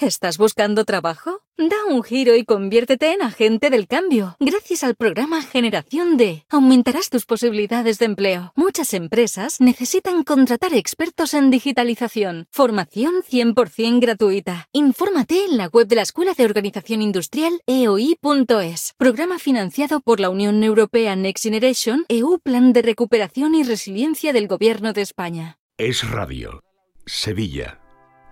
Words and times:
¿Estás 0.00 0.38
buscando 0.38 0.86
trabajo? 0.86 1.42
Da 1.58 1.76
un 1.86 2.02
giro 2.02 2.34
y 2.34 2.46
conviértete 2.46 3.12
en 3.12 3.20
agente 3.20 3.68
del 3.68 3.86
cambio. 3.86 4.34
Gracias 4.40 4.82
al 4.82 4.94
programa 4.94 5.42
Generación 5.42 6.16
D, 6.16 6.46
aumentarás 6.48 7.10
tus 7.10 7.26
posibilidades 7.26 7.98
de 7.98 8.06
empleo. 8.06 8.50
Muchas 8.56 8.94
empresas 8.94 9.60
necesitan 9.60 10.24
contratar 10.24 10.72
expertos 10.72 11.34
en 11.34 11.50
digitalización. 11.50 12.46
Formación 12.50 13.16
100% 13.30 14.00
gratuita. 14.00 14.68
Infórmate 14.72 15.44
en 15.44 15.58
la 15.58 15.66
web 15.66 15.86
de 15.86 15.96
la 15.96 16.02
Escuela 16.02 16.32
de 16.32 16.46
Organización 16.46 17.02
Industrial 17.02 17.60
eoi.es. 17.66 18.94
Programa 18.96 19.38
financiado 19.38 20.00
por 20.00 20.18
la 20.18 20.30
Unión 20.30 20.64
Europea 20.64 21.14
Next 21.14 21.44
Generation, 21.44 22.06
EU 22.08 22.38
Plan 22.38 22.72
de 22.72 22.80
Recuperación 22.80 23.54
y 23.54 23.64
Resiliencia 23.64 24.32
del 24.32 24.48
Gobierno 24.48 24.94
de 24.94 25.02
España. 25.02 25.58
Es 25.76 26.08
Radio. 26.08 26.62
Sevilla. 27.04 27.79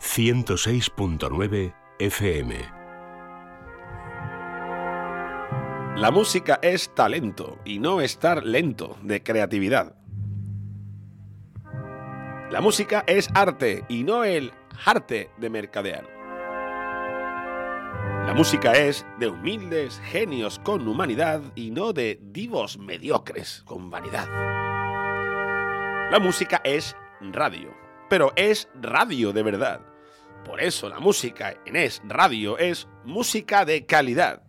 106.9 0.01 1.75
FM. 1.99 2.55
La 5.97 6.13
música 6.13 6.61
es 6.63 6.95
talento 6.95 7.59
y 7.65 7.81
no 7.81 8.01
estar 8.01 8.45
lento 8.45 8.97
de 9.03 9.23
creatividad. 9.25 9.97
La 12.51 12.61
música 12.61 13.03
es 13.09 13.29
arte 13.35 13.85
y 13.89 14.05
no 14.05 14.23
el 14.23 14.53
arte 14.87 15.31
de 15.37 15.51
mercadear. 15.51 16.05
La 18.25 18.35
música 18.35 18.73
es 18.73 19.05
de 19.19 19.27
humildes 19.27 20.01
genios 20.05 20.61
con 20.61 20.87
humanidad 20.87 21.43
y 21.57 21.73
no 21.73 21.93
de 21.93 22.21
divos 22.23 22.79
mediocres 22.79 23.63
con 23.65 23.91
vanidad. 23.91 24.29
La 26.13 26.21
música 26.21 26.61
es 26.63 26.95
radio, 27.21 27.88
pero 28.09 28.33
es 28.37 28.69
radio 28.81 29.33
de 29.33 29.43
verdad. 29.43 29.81
Por 30.45 30.61
eso 30.61 30.89
la 30.89 30.99
música 30.99 31.55
en 31.67 31.77
Es 31.77 32.01
Radio 32.05 32.59
es 32.59 32.89
música 33.05 33.65
de 33.65 33.85
calidad. 33.87 34.43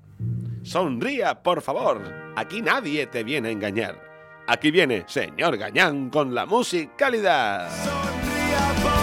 Sonría, 0.64 1.42
por 1.42 1.62
favor. 1.62 2.02
Aquí 2.36 2.62
nadie 2.62 3.08
te 3.08 3.24
viene 3.24 3.50
a 3.50 3.52
engañar. 3.52 4.10
Aquí 4.48 4.72
viene 4.72 5.04
señor 5.08 5.58
Gañán 5.58 6.10
con 6.10 6.34
la 6.34 6.46
musicalidad. 6.46 7.70
Sonría, 7.70 8.76
por 8.82 8.99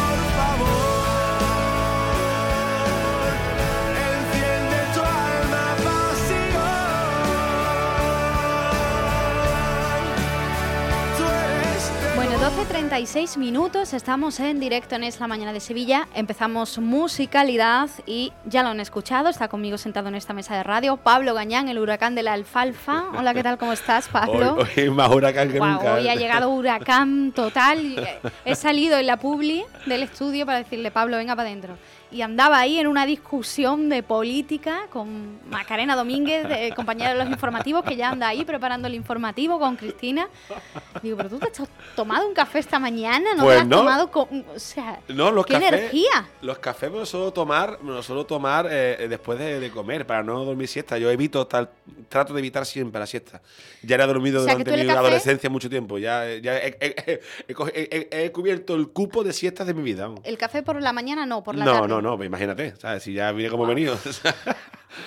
12, 12.57 12.69
36 12.71 13.37
minutos, 13.37 13.93
estamos 13.93 14.41
en 14.41 14.59
directo 14.59 14.95
en 14.95 15.05
esta 15.05 15.27
mañana 15.27 15.53
de 15.53 15.61
Sevilla. 15.61 16.09
Empezamos 16.15 16.79
musicalidad 16.79 17.91
y 18.07 18.33
ya 18.47 18.63
lo 18.63 18.71
han 18.71 18.81
escuchado. 18.81 19.29
Está 19.29 19.49
conmigo 19.49 19.77
sentado 19.77 20.09
en 20.09 20.15
esta 20.15 20.33
mesa 20.33 20.57
de 20.57 20.63
radio 20.63 20.97
Pablo 20.97 21.35
Gañán, 21.35 21.69
el 21.69 21.79
huracán 21.79 22.15
de 22.15 22.23
la 22.23 22.33
alfalfa. 22.33 23.11
Hola, 23.15 23.35
¿qué 23.35 23.43
tal? 23.43 23.59
¿Cómo 23.59 23.75
estás, 23.75 24.09
Pablo? 24.13 24.57
Hoy, 24.57 24.85
hoy 24.85 24.91
más 24.91 25.11
huracán 25.13 25.53
que 25.53 25.59
wow, 25.59 25.69
nunca. 25.69 25.95
Hoy 25.97 26.09
ha 26.09 26.15
llegado 26.15 26.49
huracán 26.49 27.33
total. 27.33 28.09
He 28.47 28.55
salido 28.55 28.97
en 28.97 29.07
la 29.07 29.19
publi 29.19 29.67
del 29.85 30.05
estudio 30.05 30.47
para 30.47 30.57
decirle, 30.57 30.91
Pablo, 30.91 31.19
venga 31.19 31.37
para 31.37 31.51
adentro. 31.51 31.77
Y 32.11 32.23
andaba 32.23 32.59
ahí 32.59 32.79
en 32.79 32.87
una 32.87 33.05
discusión 33.05 33.89
de 33.89 34.03
política 34.03 34.87
con 34.91 35.41
Macarena 35.51 35.97
Domínguez, 35.97 36.49
de- 36.49 36.73
compañera 36.77 37.13
de 37.15 37.19
los 37.19 37.29
informativos, 37.29 37.85
que 37.85 37.97
ya 37.97 38.11
anda 38.11 38.29
ahí 38.29 38.45
preparando 38.45 38.87
el 38.89 38.95
informativo 38.95 39.59
con 39.59 39.77
Cristina. 39.77 40.29
Digo, 41.03 41.17
pero 41.17 41.29
tú 41.29 41.39
te 41.39 41.47
has 41.49 41.69
tomado 41.97 42.27
un 42.29 42.35
café 42.35 42.61
esta 42.61 42.79
mañana, 42.79 43.35
¿no 43.35 43.43
Pues 43.45 43.57
te 43.57 43.63
has 43.63 43.67
no. 43.69 43.77
tomado 43.79 44.11
con... 44.11 44.45
O 44.55 44.59
sea, 44.59 45.01
No, 45.09 45.31
los 45.33 45.45
¡qué 45.47 45.55
cafés. 45.55 45.69
energía! 45.73 46.29
Los 46.43 46.59
cafés 46.59 46.91
me 46.93 46.99
los 46.99 47.09
suelo 47.09 47.33
tomar, 47.33 47.79
me 47.83 47.91
los 47.93 48.07
suelo 48.07 48.25
tomar 48.25 48.69
eh, 48.71 49.07
después 49.09 49.39
de, 49.39 49.59
de 49.59 49.71
comer, 49.71 50.07
para 50.07 50.23
no 50.23 50.45
dormir 50.45 50.69
siesta. 50.69 50.99
Yo 50.99 51.11
evito 51.11 51.47
tal, 51.47 51.71
trato 52.09 52.33
de 52.35 52.39
evitar 52.39 52.65
siempre 52.67 53.01
la 53.01 53.07
siesta. 53.07 53.43
Ya 53.83 53.97
he 53.97 54.07
dormido 54.07 54.41
O 54.41 54.45
sea, 54.45 54.55
durante 54.55 54.77
mi 54.77 54.85
café- 54.89 54.99
adolescencia 54.99 55.51
mucho 55.51 55.69
tiempo. 55.69 55.99
Ya, 55.99 56.25
ya 56.37 56.57
he, 56.59 56.77
he- 56.81 57.21
he- 57.49 58.25
he 58.25 58.33
cubierto 58.33 58.75
el 58.75 58.89
cupo 58.89 59.25
de 59.25 59.33
siestas 59.33 59.67
de 59.67 59.75
mi 59.75 59.83
vida. 59.83 60.09
El 60.25 60.39
café 60.39 60.63
por 60.63 60.81
la 60.81 60.93
mañana 60.93 61.27
no, 61.27 61.43
por 61.43 61.55
la 61.57 61.65
no, 61.65 61.73
tarde. 61.73 61.89
no, 61.89 61.96
no, 62.03 62.17
pues 62.17 62.27
imagínate, 62.27 62.75
¿sabes? 62.77 63.03
Si 63.03 63.13
ya 63.13 63.33
vine 63.33 63.49
como 63.51 63.65
he 63.65 63.69
venido. 63.69 63.99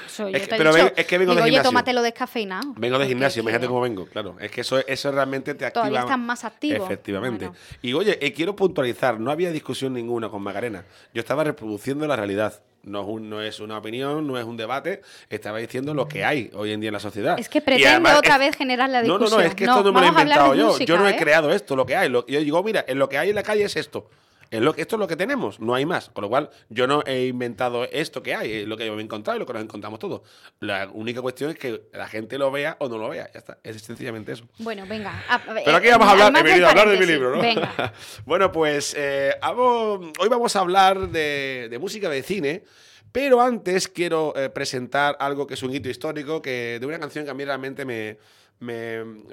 Soy, 0.07 0.35
Es 0.35 0.47
que- 0.47 0.55
pero 0.55 0.71
dicho, 0.73 0.85
ven- 0.85 0.93
es 0.97 1.05
que 1.07 1.17
vengo 1.17 1.31
de 1.31 1.35
digo, 1.37 1.43
oye, 1.45 1.51
gimnasio. 1.51 1.69
tómatelo 1.71 2.01
descafeinado. 2.03 2.73
Vengo 2.75 2.99
de 2.99 3.07
gimnasio, 3.07 3.41
imagínate 3.41 3.67
cómo 3.67 3.81
vengo, 3.81 4.05
claro. 4.05 4.35
Es 4.39 4.51
que 4.51 4.61
eso, 4.61 4.77
eso 4.85 5.11
realmente 5.11 5.55
te 5.55 5.65
activa. 5.65 5.83
Todavía 5.85 6.01
estás 6.01 6.19
más 6.19 6.43
activo. 6.45 6.83
Efectivamente. 6.85 7.47
Bueno. 7.47 7.59
Y 7.81 7.93
oye, 7.93 8.19
eh, 8.23 8.31
quiero 8.33 8.55
puntualizar, 8.55 9.19
no 9.19 9.31
había 9.31 9.51
discusión 9.51 9.93
ninguna 9.93 10.29
con 10.29 10.43
Macarena. 10.43 10.85
Yo 11.13 11.21
estaba 11.21 11.43
reproduciendo 11.43 12.05
la 12.07 12.15
realidad. 12.15 12.61
No 12.83 13.01
es, 13.01 13.07
un- 13.07 13.29
no 13.29 13.41
es 13.41 13.59
una 13.59 13.77
opinión, 13.79 14.25
no 14.27 14.37
es 14.37 14.45
un 14.45 14.55
debate, 14.57 15.01
estaba 15.29 15.57
diciendo 15.57 15.93
lo 15.93 16.07
que 16.07 16.23
hay 16.23 16.49
hoy 16.53 16.71
en 16.71 16.79
día 16.79 16.89
en 16.89 16.93
la 16.93 16.99
sociedad. 16.99 17.37
Es 17.39 17.49
que 17.49 17.57
Y 17.57 17.61
pretende 17.61 17.89
además 17.89 18.17
otra 18.19 18.35
es- 18.35 18.39
vez 18.39 18.55
generar 18.55 18.89
la 18.89 19.01
No, 19.01 19.17
discusión. 19.17 19.31
no, 19.31 19.43
no, 19.43 19.49
es 19.49 19.55
que 19.55 19.63
esto 19.65 19.83
no, 19.83 19.91
me 19.91 19.99
lo 20.01 20.05
he 20.05 20.09
inventado 20.09 20.51
de 20.51 20.57
yo. 20.59 20.67
música, 20.67 20.85
yo 20.85 20.97
no 20.99 21.07
he 21.07 21.11
¿eh? 21.11 21.17
creado 21.17 21.51
esto, 21.51 21.75
lo 21.75 21.85
que 21.85 21.95
hay. 21.95 22.09
Lo- 22.09 22.25
yo 22.27 22.39
digo, 22.39 22.61
mira, 22.63 22.85
en 22.87 22.99
lo 22.99 23.09
que 23.09 23.17
hay 23.17 23.29
en 23.29 23.35
la 23.35 23.43
calle 23.43 23.63
es 23.63 23.75
esto. 23.75 24.07
Es 24.51 24.61
lo, 24.61 24.73
que- 24.73 24.81
esto 24.81 24.95
es 24.95 24.99
lo 24.99 25.07
que 25.07 25.15
tenemos, 25.15 25.59
no 25.59 25.75
hay 25.75 25.85
más. 25.85 26.09
Con 26.09 26.23
lo 26.23 26.29
cual, 26.29 26.49
yo 26.69 26.87
no 26.87 27.03
he 27.05 27.27
inventado 27.27 27.83
esto 27.85 28.23
que 28.23 28.33
hay, 28.33 28.51
es 28.51 28.67
lo 28.67 28.77
que 28.77 28.85
yo 28.85 28.93
me 28.95 29.01
he 29.01 29.03
encontrado 29.05 29.37
y 29.37 29.39
lo 29.39 29.45
que 29.45 29.53
nos 29.53 29.61
encontramos 29.61 29.99
todos. 29.99 30.21
La 30.59 30.89
única 30.91 31.21
cuestión 31.21 31.51
es 31.51 31.57
que 31.57 31.83
la 31.93 32.07
gente 32.07 32.37
lo 32.37 32.49
vea 32.51 32.75
o 32.79 32.89
no 32.89 32.97
lo 32.97 33.09
vea. 33.09 33.29
Ya 33.33 33.39
está. 33.39 33.59
Es 33.63 33.81
sencillamente 33.81 34.31
eso. 34.31 34.45
Bueno, 34.57 34.85
venga. 34.87 35.23
a- 35.29 35.39
Pero 35.63 35.77
aquí 35.77 35.87
vamos 35.89 36.07
a 36.07 36.11
hablar, 36.11 36.33
he 36.37 36.43
venido 36.43 36.65
a 36.67 36.69
hablar 36.71 36.89
de 36.89 36.97
mi 36.97 37.05
libro, 37.05 37.35
¿no? 37.35 37.41
Venga. 37.41 37.93
bueno, 38.25 38.51
pues 38.51 38.95
eh, 38.97 39.33
hoy 39.43 40.29
vamos 40.29 40.55
a 40.55 40.59
hablar 40.59 41.09
de, 41.09 41.67
de 41.69 41.79
música 41.79 42.09
de 42.09 42.23
cine, 42.23 42.63
pero 43.11 43.41
antes 43.41 43.87
quiero 43.87 44.33
eh, 44.35 44.49
presentar 44.49 45.15
algo 45.19 45.47
que 45.47 45.53
es 45.55 45.63
un 45.63 45.73
hito 45.73 45.89
histórico, 45.89 46.41
que 46.41 46.77
de 46.79 46.85
una 46.85 46.99
canción 46.99 47.25
que 47.25 47.31
a 47.31 47.33
mí 47.33 47.43
realmente 47.45 47.85
me, 47.85 48.17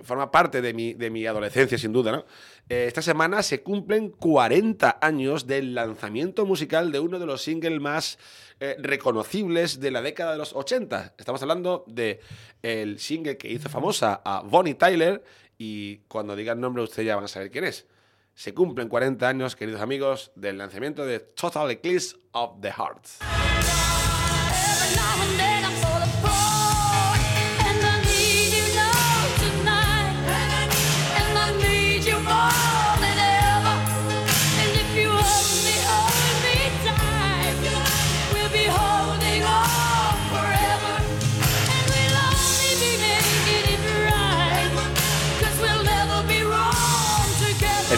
forma 0.02 0.30
parte 0.30 0.62
de 0.62 0.72
mi, 0.72 0.94
de 0.94 1.10
mi 1.10 1.26
adolescencia, 1.26 1.76
sin 1.78 1.92
duda, 1.92 2.12
¿no? 2.12 2.24
Eh, 2.68 2.86
esta 2.86 3.02
semana 3.02 3.42
se 3.42 3.62
cumplen 3.62 4.10
40 4.10 4.98
años 5.00 5.46
del 5.46 5.74
lanzamiento 5.74 6.46
musical 6.46 6.92
de 6.92 7.00
uno 7.00 7.18
de 7.18 7.26
los 7.26 7.42
singles 7.42 7.80
más 7.80 8.18
eh, 8.60 8.76
reconocibles 8.78 9.80
de 9.80 9.90
la 9.90 10.02
década 10.02 10.32
de 10.32 10.38
los 10.38 10.54
80. 10.54 11.14
Estamos 11.18 11.42
hablando 11.42 11.84
de 11.88 12.20
el 12.62 12.98
single 12.98 13.36
que 13.36 13.50
hizo 13.50 13.68
famosa 13.68 14.20
a 14.24 14.42
Bonnie 14.42 14.74
Tyler 14.74 15.22
y 15.58 15.98
cuando 16.08 16.36
diga 16.36 16.52
el 16.52 16.60
nombre 16.60 16.82
ustedes 16.82 17.06
ya 17.06 17.16
van 17.16 17.24
a 17.24 17.28
saber 17.28 17.50
quién 17.50 17.64
es. 17.64 17.86
Se 18.34 18.52
cumplen 18.52 18.88
40 18.88 19.28
años, 19.28 19.56
queridos 19.56 19.80
amigos, 19.80 20.30
del 20.34 20.58
lanzamiento 20.58 21.06
de 21.06 21.20
Total 21.20 21.70
Eclipse 21.70 22.16
of 22.32 22.60
the 22.60 22.70
Heart. 22.70 23.06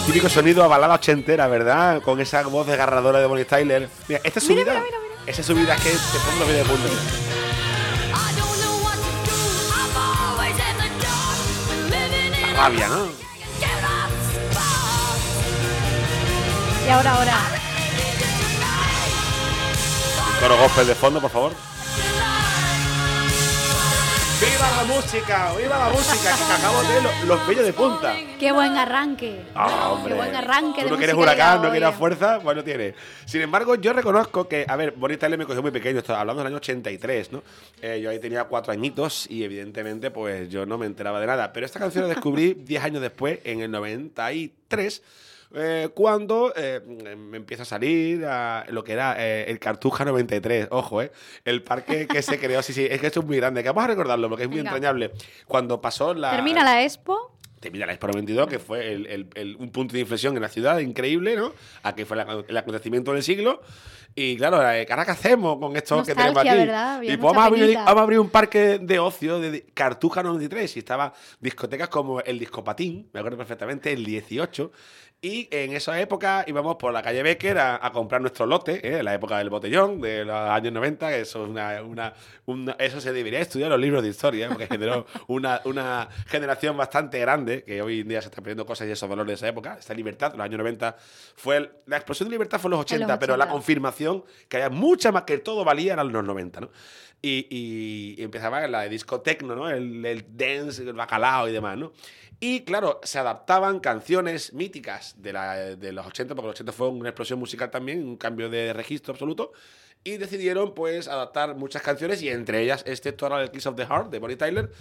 Típico 0.09 0.27
sonido 0.27 0.63
a 0.63 0.67
balada 0.67 0.95
ochentera, 0.95 1.47
¿verdad? 1.47 2.01
Con 2.01 2.19
esa 2.19 2.41
voz 2.41 2.65
desgarradora 2.65 3.19
de 3.19 3.27
Bonnie 3.27 3.45
Tyler. 3.45 3.87
Mira, 4.07 4.21
esta 4.23 4.39
subida, 4.39 4.81
esa 5.27 5.43
subida 5.43 5.75
es 5.75 5.81
que 5.81 5.91
te 5.91 6.19
pongo 6.25 6.51
de 6.51 6.63
punta. 6.63 6.87
I 6.87 6.89
don't 8.35 8.59
know 8.59 8.81
what 8.83 8.95
to 8.95 9.11
do. 9.29 9.37
I'm 9.71 9.95
always 9.95 10.55
in 10.55 10.77
the 10.77 10.89
dark, 11.05 11.37
living 11.91 12.33
in 12.33 12.55
La 12.55 12.63
rabia, 12.63 12.87
¿no? 12.87 13.05
Y 16.87 16.89
ahora, 16.89 17.11
ahora. 17.13 17.37
Coro 20.39 20.57
gospel 20.57 20.87
de 20.87 20.95
fondo, 20.95 21.21
por 21.21 21.29
favor. 21.29 21.68
¡Viva 24.39 24.71
la 24.71 24.83
música! 24.85 25.53
¡Viva 25.57 25.77
la 25.77 25.89
música! 25.89 26.33
Que 26.33 26.53
acabo 26.53 26.81
de 26.83 27.01
los, 27.01 27.27
los 27.27 27.47
vellos 27.47 27.65
de 27.65 27.73
punta. 27.73 28.15
Qué 28.39 28.53
buen 28.53 28.77
arranque. 28.77 29.43
Ah. 29.53 30.01
Qué 30.07 30.13
buen 30.13 30.33
arranque 30.33 30.83
Tú 30.83 30.91
no 30.91 30.97
quieres 30.97 31.15
huracán, 31.15 31.61
no 31.61 31.69
quieres 31.69 31.93
fuerza, 31.95 32.37
bueno, 32.37 32.63
tiene. 32.63 32.95
Sin 33.25 33.41
embargo, 33.41 33.75
yo 33.75 33.91
reconozco 33.91 34.47
que, 34.47 34.65
a 34.65 34.77
ver, 34.77 34.91
Bonnie 34.91 35.17
Tyler 35.17 35.37
me 35.37 35.45
cogió 35.45 35.61
muy 35.61 35.71
pequeño, 35.71 36.01
hablando 36.07 36.41
del 36.41 36.47
año 36.47 36.55
83, 36.55 37.33
¿no? 37.33 37.43
Eh, 37.81 37.99
yo 38.01 38.09
ahí 38.09 38.19
tenía 38.19 38.45
cuatro 38.45 38.71
añitos 38.71 39.29
y 39.29 39.43
evidentemente, 39.43 40.09
pues 40.09 40.47
yo 40.49 40.65
no 40.65 40.77
me 40.77 40.85
enteraba 40.85 41.19
de 41.19 41.27
nada. 41.27 41.51
Pero 41.51 41.65
esta 41.65 41.79
canción 41.79 42.07
la 42.07 42.13
descubrí 42.13 42.53
10 42.65 42.81
años 42.81 43.01
después, 43.01 43.39
en 43.43 43.59
el 43.59 43.71
93. 43.71 45.03
Eh, 45.53 45.89
cuando 45.93 46.53
eh, 46.55 46.79
me 47.17 47.37
empieza 47.37 47.63
a 47.63 47.65
salir 47.65 48.25
a 48.25 48.65
lo 48.69 48.83
que 48.83 48.93
era 48.93 49.15
eh, 49.17 49.45
el 49.49 49.59
Cartuja 49.59 50.05
93, 50.05 50.67
ojo, 50.71 51.01
eh, 51.01 51.11
el 51.45 51.63
parque 51.63 52.07
que 52.07 52.21
se 52.21 52.39
creó, 52.39 52.61
sí, 52.61 52.73
sí, 52.73 52.85
es 52.89 52.99
que 53.01 53.07
esto 53.07 53.21
es 53.21 53.25
muy 53.25 53.37
grande, 53.37 53.63
que 53.63 53.69
vamos 53.69 53.83
a 53.83 53.87
recordarlo 53.87 54.29
porque 54.29 54.43
es 54.43 54.49
muy 54.49 54.57
Venga. 54.59 54.71
entrañable. 54.71 55.11
Cuando 55.47 55.81
pasó 55.81 56.13
la, 56.13 56.31
Termina 56.31 56.63
la 56.63 56.83
expo. 56.83 57.35
Termina 57.59 57.85
la 57.85 57.91
Expo 57.91 58.07
92, 58.07 58.47
que 58.47 58.57
fue 58.57 58.93
el- 58.93 59.05
el- 59.07 59.27
el- 59.35 59.55
un 59.57 59.69
punto 59.69 59.93
de 59.93 59.99
inflexión 59.99 60.33
en 60.33 60.41
la 60.41 60.47
ciudad 60.47 60.79
increíble, 60.79 61.35
¿no? 61.35 61.51
A 61.83 61.93
que 61.93 62.05
fue 62.05 62.15
el, 62.21 62.25
ac- 62.25 62.45
el 62.47 62.55
acontecimiento 62.55 63.11
del 63.11 63.21
siglo. 63.21 63.61
Y 64.15 64.37
claro, 64.37 64.55
¿ahora 64.57 64.85
qué 64.85 65.11
hacemos 65.11 65.59
con 65.59 65.75
esto 65.75 66.01
que 66.03 66.15
tenemos 66.15 66.37
aquí? 66.37 66.49
¿verdad? 66.49 67.01
Y 67.01 67.07
pues 67.07 67.19
vamos 67.19 67.37
a, 67.37 67.45
abrir, 67.47 67.75
vamos 67.75 67.97
a 67.97 68.01
abrir 68.03 68.19
un 68.19 68.29
parque 68.29 68.79
de 68.81 68.97
ocio 68.99 69.39
de 69.41 69.65
Cartuja 69.73 70.23
93 70.23 70.73
y 70.77 70.79
estaba 70.79 71.13
discotecas 71.41 71.89
como 71.89 72.21
el 72.21 72.39
Discopatín, 72.39 73.09
me 73.13 73.19
acuerdo 73.19 73.37
perfectamente, 73.37 73.91
el 73.91 74.05
18. 74.05 74.71
Y 75.21 75.49
en 75.51 75.73
esa 75.75 75.99
época 75.99 76.45
íbamos 76.47 76.77
por 76.77 76.93
la 76.93 77.01
calle 77.01 77.21
Becker 77.23 77.57
a, 77.57 77.85
a 77.85 77.91
comprar 77.91 78.21
nuestro 78.21 78.45
lote, 78.45 78.75
¿eh? 78.87 78.99
en 78.99 79.03
la 79.05 79.13
época 79.13 79.37
del 79.37 79.49
botellón, 79.49 79.99
de 79.99 80.23
los 80.23 80.33
años 80.33 80.71
90, 80.71 81.09
que 81.09 81.19
eso, 81.19 81.43
es 81.43 81.49
una, 81.49 81.81
una- 81.83 82.13
una- 82.45 82.71
eso 82.79 83.01
se 83.01 83.11
debería 83.11 83.41
estudiar 83.41 83.69
los 83.69 83.81
libros 83.81 84.01
de 84.01 84.07
historia, 84.07 84.45
¿eh? 84.45 84.49
porque 84.49 84.67
generó 84.67 85.05
una, 85.27 85.59
una 85.65 86.07
generación 86.27 86.77
bastante 86.77 87.19
grande, 87.19 87.63
que 87.65 87.81
hoy 87.81 87.99
en 87.99 88.07
día 88.07 88.21
se 88.21 88.29
están 88.29 88.45
perdiendo 88.45 88.65
cosas 88.65 88.87
y 88.87 88.91
esos 88.91 89.09
valores 89.09 89.27
de 89.27 89.33
esa 89.33 89.47
época. 89.49 89.75
Esta 89.77 89.93
libertad, 89.93 90.31
los 90.35 90.41
años 90.45 90.57
90, 90.57 90.95
fue 91.35 91.57
el- 91.57 91.71
la 91.85 91.97
explosión 91.97 92.29
de 92.29 92.35
libertad 92.35 92.57
fue 92.57 92.69
en 92.69 92.71
los 92.71 92.79
80, 92.79 93.03
En 93.03 93.09
los 93.09 93.17
pero 93.19 93.35
la 93.35 93.43
80. 93.43 93.51
confirmación 93.51 94.23
que 94.47 94.55
había 94.55 94.69
mucha 94.69 95.11
más, 95.11 95.23
que 95.23 95.37
todo 95.39 95.65
valía 95.65 95.91
eran 95.91 96.13
los 96.13 96.23
90, 96.23 96.61
¿no? 96.61 96.69
Y, 97.21 97.47
y- 97.49 98.23
empezaba 98.23 98.65
la 98.67 98.81
de 98.81 98.89
disco 98.89 99.21
tecno, 99.21 99.55
¿no? 99.55 99.69
El, 99.69 100.05
el 100.05 100.25
dance, 100.37 100.81
el 100.81 100.93
bacalao 100.93 101.49
y 101.49 101.51
demás, 101.51 101.77
¿no? 101.77 101.91
Y 102.39 102.61
claro, 102.61 103.01
se 103.03 103.19
adaptaban 103.19 103.81
canciones 103.81 104.53
míticas 104.53 105.21
de, 105.21 105.33
la- 105.33 105.75
de 105.75 105.91
los 105.91 106.05
80, 106.07 106.33
porque 106.35 106.47
los 106.47 106.55
80 106.55 106.71
fue 106.71 106.87
una 106.87 107.09
explosión 107.09 107.37
musical 107.39 107.69
también, 107.69 108.07
un 108.07 108.15
cambio 108.15 108.49
de 108.49 108.71
registro 108.71 109.11
absoluto. 109.13 109.51
Y 110.05 110.15
decidieron, 110.15 110.73
pues, 110.73 111.09
adaptar 111.09 111.55
muchas 111.55 111.81
canciones, 111.81 112.21
y 112.21 112.29
entre 112.29 112.61
ellas 112.61 112.83
este 112.87 113.11
Total 113.11 113.51
Kiss 113.51 113.65
of 113.65 113.75
the 113.75 113.85
Heart 113.85 114.09
de 114.11 114.19
Bonnie 114.19 114.37
Tyler. 114.37 114.71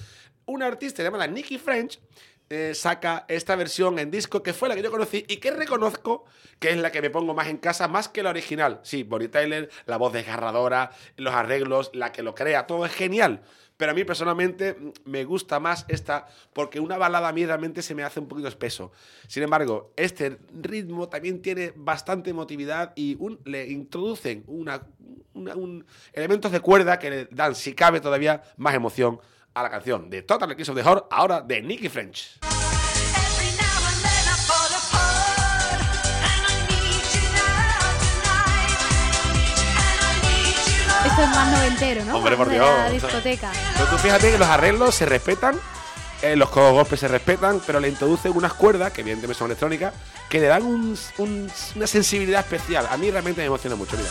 Una 0.46 0.66
artista 0.66 1.02
llamada 1.02 1.26
Nicky 1.26 1.58
French 1.58 1.98
eh, 2.50 2.72
saca 2.74 3.24
esta 3.28 3.56
versión 3.56 3.98
en 3.98 4.10
disco 4.10 4.42
que 4.42 4.52
fue 4.52 4.68
la 4.68 4.74
que 4.74 4.82
yo 4.82 4.90
conocí 4.90 5.24
y 5.28 5.36
que 5.36 5.50
reconozco 5.50 6.24
que 6.58 6.70
es 6.70 6.76
la 6.78 6.90
que 6.90 7.02
me 7.02 7.10
pongo 7.10 7.34
más 7.34 7.48
en 7.48 7.58
casa, 7.58 7.88
más 7.88 8.08
que 8.08 8.22
la 8.22 8.30
original. 8.30 8.80
Sí, 8.82 9.02
Bonnie 9.02 9.28
Tyler, 9.28 9.68
la 9.86 9.96
voz 9.96 10.12
desgarradora, 10.12 10.90
los 11.16 11.34
arreglos, 11.34 11.90
la 11.94 12.10
que 12.12 12.22
lo 12.22 12.34
crea, 12.34 12.66
todo 12.66 12.84
es 12.86 12.92
genial. 12.92 13.42
Pero 13.76 13.92
a 13.92 13.94
mí 13.94 14.02
personalmente 14.02 14.74
mm, 14.74 14.90
me 15.04 15.24
gusta 15.24 15.60
más 15.60 15.84
esta 15.88 16.26
porque 16.52 16.80
una 16.80 16.98
balada 16.98 17.28
a 17.28 17.32
se 17.82 17.94
me 17.94 18.02
hace 18.02 18.18
un 18.18 18.26
poquito 18.26 18.48
espeso. 18.48 18.90
Sin 19.28 19.42
embargo, 19.44 19.92
este 19.96 20.38
ritmo 20.52 21.08
también 21.08 21.40
tiene 21.42 21.72
bastante 21.76 22.30
emotividad 22.30 22.92
y 22.96 23.16
le 23.44 23.68
introducen 23.68 24.42
una- 24.48 24.82
un- 25.34 25.86
elementos 26.12 26.50
de 26.50 26.58
cuerda 26.60 26.98
que 26.98 27.10
le 27.10 27.24
dan, 27.30 27.54
si 27.54 27.72
cabe, 27.74 28.00
todavía 28.00 28.42
más 28.56 28.74
emoción 28.74 29.20
a 29.60 29.62
la 29.64 29.70
canción 29.70 30.08
de 30.10 30.22
Total 30.22 30.54
Kiss 30.56 30.68
of 30.68 30.76
the 30.76 30.82
Heart, 30.82 31.06
ahora 31.10 31.40
de 31.40 31.60
Nicky 31.62 31.88
French. 31.88 32.38
Esto 41.06 41.22
es 41.22 41.28
más 41.30 41.52
noventero, 41.52 42.04
¿no? 42.04 42.16
Hombre, 42.16 42.36
por 42.36 42.48
de 42.48 42.58
la 42.58 42.88
Dios. 42.90 43.02
discoteca. 43.02 43.50
Pero 43.74 43.86
tú 43.90 43.98
fíjate 43.98 44.30
que 44.32 44.38
los 44.38 44.48
arreglos 44.48 44.94
se 44.94 45.06
respetan, 45.06 45.58
eh, 46.22 46.36
los 46.36 46.50
golpes 46.50 47.00
se 47.00 47.08
respetan, 47.08 47.60
pero 47.66 47.80
le 47.80 47.88
introducen 47.88 48.32
unas 48.36 48.52
cuerdas, 48.54 48.92
que 48.92 49.00
evidentemente 49.02 49.38
son 49.38 49.46
electrónicas, 49.46 49.94
que 50.28 50.40
le 50.40 50.46
dan 50.46 50.64
un- 50.64 50.98
un- 51.18 51.50
una 51.76 51.86
sensibilidad 51.86 52.40
especial. 52.40 52.86
A 52.90 52.96
mí 52.96 53.10
realmente 53.10 53.40
me 53.40 53.46
emociona 53.46 53.76
mucho, 53.76 53.96
mira. 53.96 54.08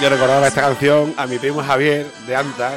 Yo 0.00 0.08
recordaba 0.08 0.46
esta 0.46 0.60
canción 0.60 1.12
a 1.16 1.26
mi 1.26 1.40
primo 1.40 1.60
Javier 1.60 2.06
de 2.24 2.36
Anta, 2.36 2.72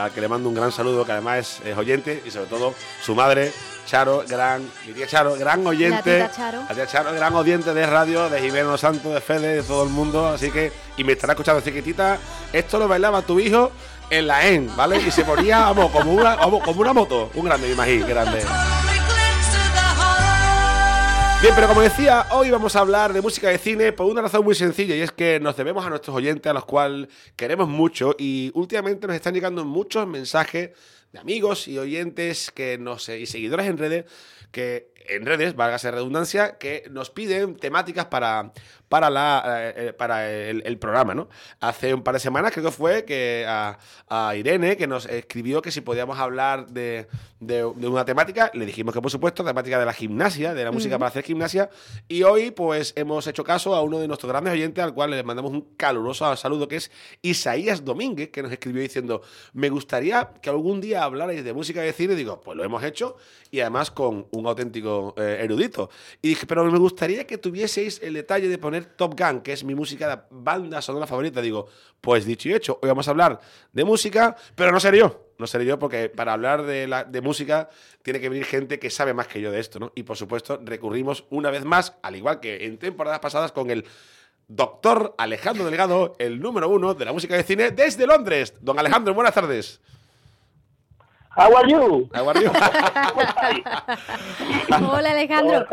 al 0.00 0.12
que 0.12 0.20
le 0.20 0.28
mando 0.28 0.48
un 0.48 0.54
gran 0.54 0.70
saludo, 0.70 1.04
que 1.04 1.10
además 1.10 1.60
es, 1.60 1.66
es 1.66 1.76
oyente, 1.76 2.22
y 2.24 2.30
sobre 2.30 2.46
todo 2.46 2.74
su 3.02 3.16
madre, 3.16 3.52
Charo, 3.84 4.22
gran, 4.28 4.62
mi 4.86 4.92
tía 4.92 5.08
Charo, 5.08 5.34
gran 5.34 5.66
oyente. 5.66 6.20
La 6.20 6.30
Charo. 6.30 6.62
La 6.68 6.74
tía 6.74 6.86
Charo, 6.86 7.12
gran 7.12 7.34
oyente 7.34 7.74
de 7.74 7.84
radio, 7.84 8.28
de 8.30 8.40
Jimeno 8.40 8.78
Santo, 8.78 9.12
de 9.12 9.20
Fede, 9.20 9.56
de 9.56 9.62
todo 9.64 9.82
el 9.82 9.90
mundo. 9.90 10.28
Así 10.28 10.52
que, 10.52 10.72
y 10.96 11.02
me 11.02 11.14
estará 11.14 11.32
escuchando 11.32 11.60
chiquitita, 11.62 12.18
esto 12.52 12.78
lo 12.78 12.86
bailaba 12.86 13.22
tu 13.22 13.40
hijo 13.40 13.72
en 14.08 14.28
la 14.28 14.46
EN, 14.46 14.70
¿vale? 14.76 14.98
Y 14.98 15.10
se 15.10 15.24
ponía, 15.24 15.58
vamos, 15.60 15.90
como 15.90 16.12
una, 16.12 16.36
vamos, 16.36 16.62
como 16.62 16.80
una 16.80 16.92
moto. 16.92 17.30
Un 17.34 17.44
grande, 17.44 17.66
me 17.66 17.72
imagino, 17.72 18.06
grande. 18.06 18.44
Bien, 21.42 21.56
pero 21.56 21.66
como 21.66 21.80
decía, 21.80 22.28
hoy 22.30 22.52
vamos 22.52 22.76
a 22.76 22.78
hablar 22.78 23.12
de 23.12 23.20
música 23.20 23.48
de 23.48 23.58
cine 23.58 23.90
por 23.90 24.06
una 24.06 24.22
razón 24.22 24.44
muy 24.44 24.54
sencilla 24.54 24.94
y 24.94 25.00
es 25.00 25.10
que 25.10 25.40
nos 25.40 25.56
debemos 25.56 25.84
a 25.84 25.90
nuestros 25.90 26.14
oyentes, 26.14 26.48
a 26.48 26.52
los 26.52 26.64
cuales 26.64 27.08
queremos 27.34 27.66
mucho 27.68 28.14
y 28.16 28.52
últimamente 28.54 29.08
nos 29.08 29.16
están 29.16 29.34
llegando 29.34 29.64
muchos 29.64 30.06
mensajes 30.06 30.70
de 31.10 31.18
amigos 31.18 31.66
y 31.66 31.78
oyentes 31.78 32.52
que 32.52 32.78
nos, 32.78 33.08
y 33.08 33.26
seguidores 33.26 33.66
en 33.66 33.76
redes 33.76 34.04
que 34.52 34.91
en 35.08 35.26
redes, 35.26 35.54
válgase 35.56 35.88
la 35.88 35.96
redundancia, 35.96 36.58
que 36.58 36.84
nos 36.90 37.10
piden 37.10 37.56
temáticas 37.56 38.06
para, 38.06 38.52
para, 38.88 39.10
la, 39.10 39.42
eh, 39.46 39.74
eh, 39.88 39.92
para 39.92 40.30
el, 40.30 40.62
el 40.66 40.78
programa, 40.78 41.14
¿no? 41.14 41.28
Hace 41.60 41.94
un 41.94 42.02
par 42.02 42.14
de 42.14 42.20
semanas 42.20 42.52
creo 42.52 42.64
que 42.66 42.70
fue 42.72 43.04
que 43.04 43.44
a, 43.48 43.78
a 44.08 44.36
Irene, 44.36 44.76
que 44.76 44.86
nos 44.86 45.06
escribió 45.06 45.62
que 45.62 45.70
si 45.70 45.80
podíamos 45.80 46.18
hablar 46.18 46.66
de, 46.68 47.06
de- 47.40 47.72
de 47.74 47.88
una 47.88 48.04
temática, 48.04 48.50
le 48.54 48.66
dijimos 48.66 48.94
que 48.94 49.00
por 49.00 49.10
supuesto, 49.10 49.44
temática 49.44 49.78
de 49.78 49.86
la 49.86 49.92
gimnasia, 49.92 50.54
de 50.54 50.64
la 50.64 50.70
música 50.72 50.98
para 50.98 51.08
hacer 51.08 51.24
gimnasia, 51.24 51.70
y 52.08 52.22
hoy 52.22 52.50
pues 52.50 52.92
hemos 52.96 53.26
hecho 53.26 53.44
caso 53.44 53.74
a 53.74 53.82
uno 53.82 53.98
de 53.98 54.08
nuestros 54.08 54.30
grandes 54.30 54.52
oyentes, 54.52 54.82
al 54.84 54.94
cual 54.94 55.10
le 55.10 55.22
mandamos 55.22 55.52
un 55.52 55.62
caluroso 55.76 56.34
saludo, 56.36 56.68
que 56.68 56.76
es 56.76 56.90
Isaías 57.22 57.84
Domínguez, 57.84 58.30
que 58.30 58.42
nos 58.42 58.52
escribió 58.52 58.82
diciendo, 58.82 59.22
me 59.52 59.70
gustaría 59.70 60.30
que 60.40 60.50
algún 60.50 60.80
día 60.80 61.02
hablarais 61.04 61.42
de 61.44 61.52
música 61.52 61.80
de 61.80 61.92
cine, 61.92 62.14
digo, 62.14 62.40
pues 62.40 62.56
lo 62.56 62.64
hemos 62.64 62.82
hecho, 62.84 63.16
y 63.50 63.60
además 63.60 63.90
con 63.90 64.26
un 64.30 64.46
auténtico 64.46 64.91
eh, 65.16 65.38
erudito. 65.42 65.90
Y 66.20 66.28
dije, 66.28 66.46
pero 66.46 66.64
me 66.64 66.78
gustaría 66.78 67.26
que 67.26 67.38
tuvieseis 67.38 68.00
el 68.02 68.14
detalle 68.14 68.48
de 68.48 68.58
poner 68.58 68.84
Top 68.84 69.18
Gun, 69.18 69.40
que 69.40 69.52
es 69.52 69.64
mi 69.64 69.74
música 69.74 70.08
de 70.08 70.22
banda 70.30 70.82
sonora 70.82 71.06
favorita. 71.06 71.40
Digo, 71.40 71.68
pues 72.00 72.24
dicho 72.24 72.48
y 72.48 72.54
hecho, 72.54 72.78
hoy 72.82 72.88
vamos 72.88 73.06
a 73.08 73.12
hablar 73.12 73.40
de 73.72 73.84
música, 73.84 74.36
pero 74.54 74.72
no 74.72 74.80
seré 74.80 74.98
yo. 74.98 75.28
No 75.38 75.46
seré 75.46 75.64
yo 75.64 75.78
porque 75.78 76.08
para 76.08 76.34
hablar 76.34 76.64
de, 76.64 76.86
la, 76.86 77.04
de 77.04 77.20
música 77.20 77.68
tiene 78.02 78.20
que 78.20 78.28
venir 78.28 78.44
gente 78.44 78.78
que 78.78 78.90
sabe 78.90 79.12
más 79.12 79.26
que 79.26 79.40
yo 79.40 79.50
de 79.50 79.60
esto, 79.60 79.78
¿no? 79.80 79.92
Y 79.94 80.04
por 80.04 80.16
supuesto 80.16 80.60
recurrimos 80.62 81.24
una 81.30 81.50
vez 81.50 81.64
más, 81.64 81.94
al 82.02 82.16
igual 82.16 82.38
que 82.38 82.64
en 82.66 82.78
temporadas 82.78 83.20
pasadas, 83.20 83.52
con 83.52 83.70
el 83.70 83.84
doctor 84.46 85.14
Alejandro 85.18 85.64
Delgado, 85.64 86.14
el 86.18 86.40
número 86.40 86.68
uno 86.68 86.94
de 86.94 87.04
la 87.04 87.12
música 87.12 87.36
de 87.36 87.42
cine 87.42 87.70
desde 87.70 88.06
Londres. 88.06 88.54
Don 88.60 88.78
Alejandro, 88.78 89.14
buenas 89.14 89.34
tardes. 89.34 89.80
How 91.36 91.56
are 91.56 91.68
you? 91.70 92.08
How 92.14 92.28
are 92.28 92.40
you? 92.42 92.50
Hola 94.68 94.78
¿Cómo 94.78 94.94
Alejandro. 94.94 95.66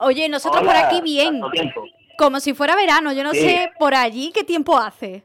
Oye, 0.00 0.28
nosotros 0.28 0.62
por 0.64 0.74
aquí 0.76 1.00
bien. 1.00 1.40
Como 2.18 2.40
si 2.40 2.54
fuera 2.54 2.76
verano. 2.76 3.12
Yo 3.12 3.24
no 3.24 3.32
Sí. 3.32 3.40
sé 3.40 3.72
por 3.78 3.94
allí 3.94 4.32
qué 4.32 4.44
tiempo 4.44 4.78
hace. 4.78 5.22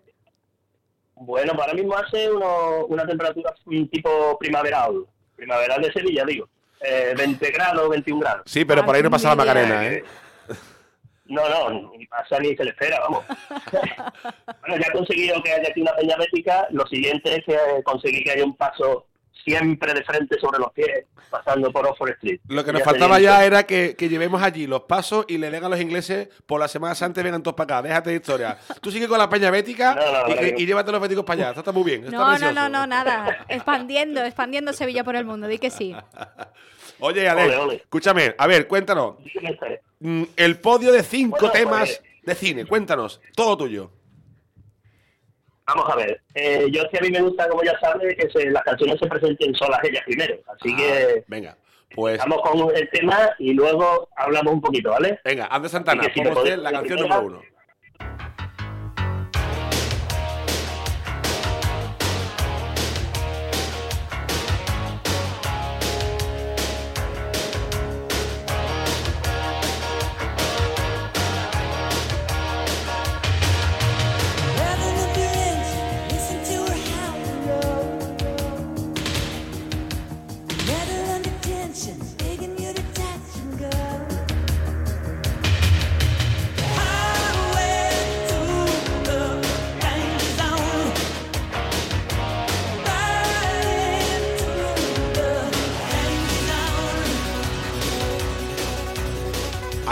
Bueno, 1.16 1.54
para 1.54 1.74
mismo 1.74 1.96
hace 1.96 2.32
uno- 2.32 2.86
una 2.88 3.06
temperatura 3.06 3.54
un 3.66 3.90
tipo 3.90 4.38
primaveral. 4.40 5.06
Primaveral 5.36 5.82
de 5.82 5.92
Sevilla, 5.94 6.24
digo. 6.26 6.48
Eh, 6.82 7.14
20 7.18 7.52
grados, 7.52 7.90
21 7.90 8.22
grados. 8.22 8.44
Sí, 8.46 8.64
pero 8.66 8.86
por 8.86 8.96
ahí 8.96 9.04
no 9.04 9.10
pasa 9.10 9.30
la. 9.30 9.36
Macarena, 9.36 9.86
¿eh? 9.88 10.04
No, 11.26 11.48
no, 11.48 11.92
ni 11.96 12.08
pasa 12.08 12.40
ni 12.40 12.56
se 12.56 12.64
le 12.64 12.72
espera, 12.72 13.00
vamos. 13.02 13.24
bueno, 14.62 14.78
ya 14.82 14.88
he 14.88 14.92
conseguido 14.92 15.44
que 15.44 15.52
haya 15.52 15.70
aquí 15.70 15.82
una 15.82 15.94
peña 15.96 16.16
bética. 16.18 16.68
Lo 16.72 16.88
siguiente 16.88 17.36
es 17.36 17.46
que 17.46 17.58
conseguí 17.84 18.24
que 18.24 18.32
haya 18.32 18.44
un 18.46 18.56
paso 18.56 19.06
siempre 19.44 19.94
de 19.94 20.04
frente 20.04 20.40
sobre 20.40 20.60
los 20.60 20.72
pies, 20.74 21.06
pasando 21.30 21.72
por 21.72 21.86
Oxford 21.88 22.10
Street. 22.12 22.40
Lo 22.48 22.64
que 22.64 22.72
nos 22.72 22.80
Ya 22.80 22.86
faltaba 22.86 23.20
ya 23.20 23.44
era 23.46 23.64
que, 23.64 23.96
que 23.98 24.10
llevemos 24.10 24.42
allí 24.42 24.68
los 24.68 24.82
pasos 24.82 25.26
y 25.28 25.38
le 25.38 25.50
den 25.52 25.64
a 25.64 25.70
los 25.70 25.80
ingleses 25.80 26.30
por 26.46 26.60
la 26.60 26.68
Semana 26.68 26.96
Santa 26.96 27.22
y 27.22 27.24
vengan 27.24 27.42
todos 27.44 27.56
para 27.56 27.78
acá. 27.80 27.88
Déjate 27.88 28.10
de 28.12 28.16
historia. 28.18 28.58
Tú 28.82 28.92
sigue 28.92 29.08
con 29.08 29.18
la 29.18 29.30
peña 29.30 29.50
bética 29.52 29.96
No, 29.96 30.02
no, 30.02 30.28
y, 30.28 30.36
no, 30.36 30.40
que- 30.40 30.56
y 30.58 30.66
llévate 30.66 30.92
los 30.92 31.02
béticos 31.02 31.24
para 31.26 31.42
allá. 31.42 31.50
Esto 31.50 31.62
está 31.62 31.72
muy 31.72 31.84
bien. 31.84 32.06
está 32.06 32.18
No, 32.18 32.38
no, 32.38 32.52
no, 32.52 32.70
no, 32.70 32.88
nada. 32.88 33.46
Expandiendo, 33.48 34.24
expandiendo 34.24 34.74
Sevilla 34.74 35.04
por 35.04 35.16
el 35.16 35.26
mundo. 35.26 35.48
Di 35.48 35.58
que 35.60 35.70
sí. 35.70 35.96
Oye, 37.00 37.30
Ale, 37.30 37.44
Ole, 37.44 37.56
ole. 37.58 37.76
escúchame. 37.76 38.36
A 38.38 38.46
ver, 38.48 38.68
cuéntanos. 38.68 39.16
Mm, 40.00 40.24
El 40.36 40.58
podio 40.60 40.92
de 40.92 41.04
cinco 41.04 41.38
Bueno, 41.40 41.54
temas 41.54 41.80
pues- 41.90 42.02
de 42.24 42.36
cine. 42.36 42.66
Cuéntanos. 42.66 43.22
Todo 43.36 43.58
tuyo. 43.58 43.92
Vamos 45.76 45.90
a 45.92 45.96
ver, 45.96 46.22
eh, 46.36 46.68
yo 46.72 46.82
es 46.84 46.88
que 46.90 46.98
a 46.98 47.02
mí 47.02 47.10
me 47.12 47.22
gusta, 47.22 47.48
como 47.50 47.64
ya 47.64 47.78
sabes, 47.80 48.16
que 48.16 48.30
se- 48.30 48.50
las 48.52 48.64
canciones 48.64 48.98
se 49.00 49.08
presenten 49.08 49.54
solas 49.56 49.80
ellas 49.84 50.04
primero. 50.06 50.36
Así 50.48 50.76
que 50.76 51.24
Venga, 51.28 51.56
pues. 51.96 52.18
vamos 52.20 52.42
con 52.42 52.76
el 52.76 52.90
tema 52.90 53.30
y 53.40 53.54
luego 53.54 54.10
hablamos 54.16 54.54
un 54.54 54.62
poquito, 54.62 54.92
¿vale? 54.92 55.20
Venga, 55.24 55.46
Andrés 55.48 55.72
Santana, 55.72 56.04
si 56.14 56.28
usted 56.28 56.58
la 56.58 56.72
canción 56.72 57.00
número 57.00 57.22
uno. 57.22 57.42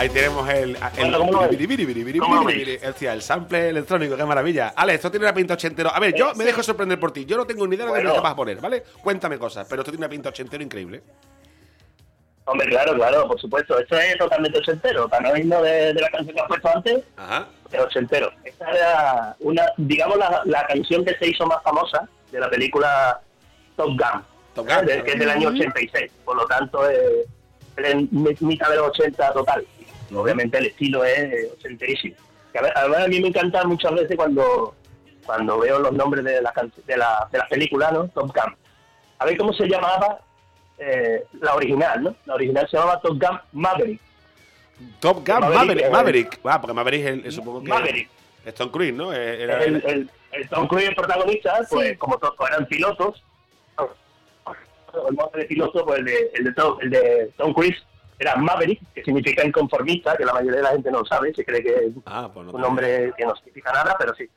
Ahí 0.07 0.13
tenemos 0.13 0.49
el, 0.49 0.77
el, 3.01 3.21
sample 3.21 3.69
electrónico, 3.69 4.15
qué 4.15 4.23
maravilla. 4.23 4.71
Ale, 4.73 4.93
esto 4.93 5.11
tiene 5.11 5.25
una 5.25 5.33
pinta 5.33 5.55
ochentero. 5.55 5.93
A 5.93 5.99
ver, 5.99 6.15
yo 6.15 6.33
me 6.35 6.45
dejo 6.45 6.63
sorprender 6.63 6.97
por 6.97 7.11
ti. 7.11 7.25
Yo 7.25 7.35
no 7.35 7.45
tengo 7.45 7.67
ni 7.67 7.75
idea 7.75 7.87
de 7.87 8.03
lo 8.03 8.13
que 8.13 8.19
vas 8.21 8.31
a 8.31 8.35
poner, 8.35 8.61
¿vale? 8.61 8.83
Cuéntame 9.03 9.37
cosas, 9.37 9.67
pero 9.69 9.81
esto 9.81 9.91
tiene 9.91 10.05
una 10.05 10.09
pinta 10.09 10.29
ochentero 10.29 10.63
increíble. 10.63 11.03
Hombre, 12.45 12.69
claro, 12.69 12.93
claro, 12.93 13.27
por 13.27 13.37
supuesto. 13.37 13.77
Esto 13.77 13.97
es 13.97 14.17
totalmente 14.17 14.59
ochentero. 14.59 15.09
Para 15.09 15.29
no 15.29 15.37
irnos 15.37 15.61
de, 15.63 15.93
de 15.93 16.01
la 16.01 16.09
canción 16.09 16.33
que 16.33 16.41
has 16.41 16.47
puesto 16.47 16.69
antes, 16.73 17.03
Ajá. 17.17 17.47
es 17.69 17.79
ochentero. 17.81 18.31
Esta 18.45 18.71
era 18.71 19.35
una, 19.41 19.65
digamos, 19.75 20.17
la, 20.17 20.41
la 20.45 20.65
canción 20.67 21.03
que 21.03 21.17
se 21.17 21.27
hizo 21.27 21.45
más 21.45 21.61
famosa 21.63 22.07
de 22.31 22.39
la 22.39 22.49
película 22.49 23.19
Top 23.75 23.89
Gun. 23.89 24.23
Top. 24.55 24.69
Gun. 24.69 24.85
Que 24.85 25.11
es 25.11 25.19
del 25.19 25.29
año 25.29 25.49
86. 25.49 26.09
Por 26.23 26.37
lo 26.37 26.45
tanto, 26.45 26.89
es 26.89 27.27
es 27.85 28.41
mitad 28.41 28.69
de 28.69 28.77
los 28.77 28.89
80 28.89 29.33
total. 29.33 29.65
Obviamente 30.15 30.57
el 30.57 30.67
estilo 30.67 31.03
es 31.03 31.17
eh, 31.19 31.49
ochenterísimo. 31.53 32.15
Que 32.51 32.59
a 32.59 32.61
ver- 32.61 32.73
Además, 32.75 32.99
a 33.05 33.07
mí 33.07 33.19
me 33.19 33.27
encanta 33.27 33.63
muchas 33.65 33.93
veces 33.93 34.15
cuando, 34.15 34.75
cuando 35.25 35.59
veo 35.59 35.79
los 35.79 35.91
nombres 35.93 36.23
de 36.23 36.41
las 36.41 36.53
de 36.85 36.97
la, 36.97 37.27
de 37.31 37.37
las 37.37 37.49
películas, 37.49 37.91
¿no? 37.91 38.07
Top 38.09 38.27
Gun. 38.35 38.55
A 39.19 39.25
ver 39.25 39.37
cómo 39.37 39.51
se 39.53 39.67
llamaba 39.67 40.19
eh, 40.77 41.23
la 41.41 41.55
original, 41.55 42.03
¿no? 42.03 42.15
La 42.25 42.35
original 42.35 42.67
se 42.69 42.77
llamaba 42.77 42.99
Top 43.01 43.13
Gun 43.21 43.39
Maverick. 43.53 43.99
Top 44.99 45.27
Gun 45.27 45.39
Maverick, 45.39 45.55
Maverick. 45.55 45.85
eh, 45.85 45.89
Maverick. 45.89 46.39
Ah, 46.43 46.61
porque 46.61 46.73
Maverick 46.73 47.01
es 47.05 47.07
el, 47.11 47.25
es 47.25 47.35
supongo 47.35 47.63
que. 47.63 47.69
Maverick. 47.69 48.09
es 48.45 48.53
Tom 48.53 48.69
Cruise, 48.69 48.93
¿no? 48.93 49.11
Eh, 49.13 49.43
Era 49.43 49.63
el, 49.63 49.75
el- 49.85 50.11
el, 50.33 50.49
Tom 50.49 50.67
Cruise, 50.67 50.89
el 50.89 50.95
protagonista, 50.95 51.59
pues 51.69 51.89
Sí. 51.89 51.95
como 51.97 52.17
todos 52.17 52.35
eran 52.49 52.65
pilotos, 52.67 53.23
el 55.07 55.13
modo 55.15 55.31
de 55.35 55.45
piloto, 55.45 55.85
pues 55.85 55.99
el 55.99 56.05
de, 56.05 56.31
el 56.35 56.43
de, 56.45 56.53
Tom, 56.53 56.77
el 56.81 56.89
de 56.89 57.31
Tom 57.37 57.53
Cruise 57.53 57.77
era 58.19 58.35
Maverick, 58.35 58.81
que 58.93 59.03
significa 59.03 59.45
inconformista, 59.45 60.17
que 60.17 60.25
la 60.25 60.33
mayoría 60.33 60.57
de 60.57 60.63
la 60.63 60.69
gente 60.71 60.91
no 60.91 60.99
lo 60.99 61.05
sabe, 61.05 61.33
se 61.33 61.45
cree 61.45 61.61
que 61.61 61.69
es 61.69 61.93
Ah, 62.05 62.29
pues 62.33 62.45
no 62.45 62.53
un 62.53 62.61
nombre 62.61 63.13
que 63.17 63.25
no 63.25 63.35
significa 63.35 63.71
nada, 63.71 63.95
pero 63.99 64.13
sí. 64.15 64.27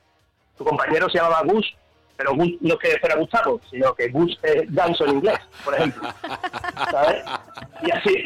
Su 0.56 0.64
compañero 0.64 1.08
se 1.08 1.18
llamaba 1.18 1.42
Gus, 1.44 1.74
pero 2.16 2.34
Gus 2.34 2.50
no 2.60 2.74
es 2.74 2.80
que 2.80 2.98
fuera 2.98 3.16
Gustavo, 3.16 3.60
sino 3.70 3.94
que 3.94 4.08
Gus 4.08 4.38
es 4.42 4.72
ganso 4.74 5.06
en 5.06 5.16
inglés, 5.16 5.38
por 5.64 5.74
ejemplo. 5.74 6.08
¿Sabes? 6.90 7.24
Y 7.82 7.90
así, 7.90 8.24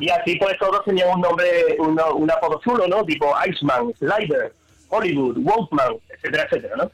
y 0.00 0.10
así 0.10 0.36
pues 0.36 0.58
todos 0.58 0.84
tenían 0.84 1.10
un 1.10 1.20
nombre, 1.20 1.76
un 1.78 2.30
apodo 2.30 2.60
chulo, 2.60 2.88
¿no? 2.88 3.04
Tipo 3.04 3.32
Iceman, 3.46 3.94
Slider, 3.98 4.52
Hollywood, 4.88 5.36
Wolfman, 5.38 5.96
etcétera, 6.08 6.44
etcétera, 6.44 6.76
¿no? 6.76 6.90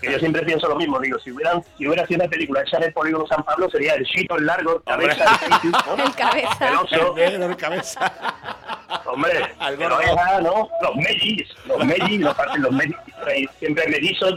Que 0.00 0.12
yo 0.12 0.18
siempre 0.18 0.42
pienso 0.42 0.68
lo 0.68 0.76
mismo, 0.76 0.98
digo, 1.00 1.18
si 1.18 1.30
hubieran, 1.32 1.62
si 1.76 1.86
hubiera 1.86 2.06
sido 2.06 2.20
una 2.22 2.30
película 2.30 2.62
hecha 2.62 2.76
en 2.78 2.84
el 2.84 2.92
polígono 2.92 3.26
San 3.26 3.42
Pablo 3.44 3.68
sería 3.70 3.94
el 3.94 4.04
chito, 4.06 4.36
el 4.36 4.46
largo, 4.46 4.80
cabeza, 4.82 5.24
el 5.44 5.70
¿no? 5.70 6.04
El 6.04 6.14
cabeza. 6.14 6.68
el 6.68 6.76
oso, 6.76 7.16
El 7.16 7.40
negro 7.40 7.56
cabeza. 7.56 8.12
Hombre, 9.06 9.40
pero 9.78 10.00
esa, 10.00 10.40
¿no? 10.40 10.68
Los 10.82 10.96
mellis, 10.96 11.48
los 11.66 11.84
mellis, 11.84 12.20
los, 12.20 12.36
los 12.58 12.72
mellis, 12.72 12.96
siempre 13.58 13.88
mellizos, 13.88 14.34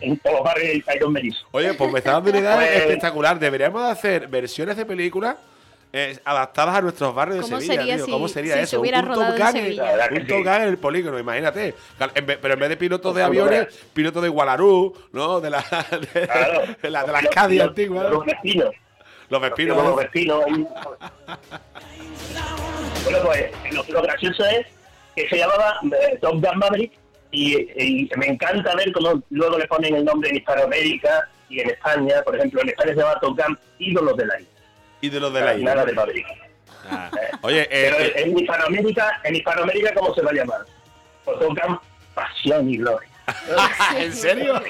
en 0.00 0.16
todos 0.18 0.36
los 0.36 0.44
barrios 0.44 0.88
hay 0.88 0.98
dos 0.98 1.10
mellizos. 1.10 1.44
Oye, 1.50 1.74
pues 1.74 1.92
me 1.92 1.98
está 1.98 2.12
dando 2.12 2.30
una 2.30 2.38
idea 2.38 2.54
Pues- 2.56 2.70
espectacular. 2.76 3.38
Deberíamos 3.38 3.82
de 3.82 3.90
hacer 3.90 4.28
versiones 4.28 4.76
de 4.76 4.86
películas 4.86 5.36
eh, 5.92 6.18
adaptadas 6.24 6.76
a 6.76 6.80
nuestros 6.82 7.14
barrios 7.14 7.36
de 7.38 7.42
¿Cómo 7.42 7.56
Sevilla. 7.60 7.74
sería 7.80 7.96
tío. 7.96 8.04
si- 8.04 8.10
¿Cómo 8.10 8.28
sería 8.28 8.54
si 8.54 8.60
eso? 8.60 8.70
se 8.70 8.76
hubiera 8.78 9.00
un 9.00 9.06
rodado 9.06 9.34
Top 9.36 9.56
en 9.56 9.66
un 9.66 10.26
Top 10.26 10.36
sí. 10.42 10.48
En 10.48 10.62
el 10.62 10.78
polígono, 10.78 11.18
imagínate. 11.18 11.74
Claro, 11.96 12.12
en 12.14 12.26
vez- 12.26 12.38
pero 12.42 12.54
en 12.54 12.60
vez 12.60 12.68
de 12.68 12.76
piloto 12.76 13.12
de 13.12 13.22
aviones, 13.22 13.60
hombre. 13.60 13.74
piloto 13.94 14.20
de 14.20 14.28
Gualarú, 14.28 14.94
¿no? 15.12 15.40
De 15.40 15.50
la 15.50 15.58
de, 16.14 16.26
Claro. 16.26 16.60
de 16.82 16.90
la, 16.90 17.04
de 17.04 17.12
la 17.12 17.22
Los- 17.22 17.30
Cadia 17.34 17.62
los- 17.62 17.68
antigua. 17.70 18.02
Los 18.04 18.12
¿no? 18.12 18.20
vecinos. 18.24 18.70
Los 19.30 19.40
vecinos. 19.42 19.76
Bueno, 23.04 23.18
pues 23.24 23.50
lo, 23.72 23.84
lo 23.88 24.02
gracioso 24.02 24.44
es 24.46 24.66
que 25.14 25.28
se 25.28 25.36
llamaba 25.38 25.78
eh, 25.84 26.18
Top 26.20 26.34
Gun 26.34 26.58
Maverick 26.58 26.92
y, 27.30 27.56
y 27.82 28.10
me 28.16 28.26
encanta 28.26 28.74
ver 28.74 28.92
cómo 28.92 29.22
luego 29.30 29.58
le 29.58 29.66
ponen 29.66 29.94
el 29.94 30.04
nombre 30.04 30.30
en 30.30 30.36
Hispanoamérica 30.36 31.28
y 31.48 31.60
en 31.60 31.70
España. 31.70 32.22
Por 32.24 32.36
ejemplo, 32.36 32.60
en 32.62 32.68
España 32.70 32.90
se 32.94 33.00
llama 33.00 33.20
Top 33.20 33.38
Gun 33.38 33.58
Ídolos 33.78 34.16
del 34.16 34.30
Aire. 34.30 34.48
Y 35.00 35.08
de 35.10 35.20
los 35.20 35.32
de 35.32 35.40
la 35.40 35.54
isla. 35.54 35.74
Nada 35.74 35.86
de 35.86 35.92
Maverick. 35.92 36.26
Ah. 36.90 37.10
Oye, 37.42 37.62
eh, 37.62 37.68
Pero 37.92 37.98
eh, 37.98 38.12
en 38.16 38.38
Hispanoamérica, 38.38 39.20
en 39.24 39.34
Hispanoamérica, 39.36 39.94
¿cómo 39.94 40.14
se 40.14 40.22
va 40.22 40.30
a 40.30 40.34
llamar? 40.34 40.60
Pues 41.24 41.38
Top 41.38 41.48
Gun 41.48 41.78
Pasión 42.14 42.68
y 42.70 42.78
Gloria. 42.78 43.08
¿en 43.98 44.12
serio? 44.14 44.60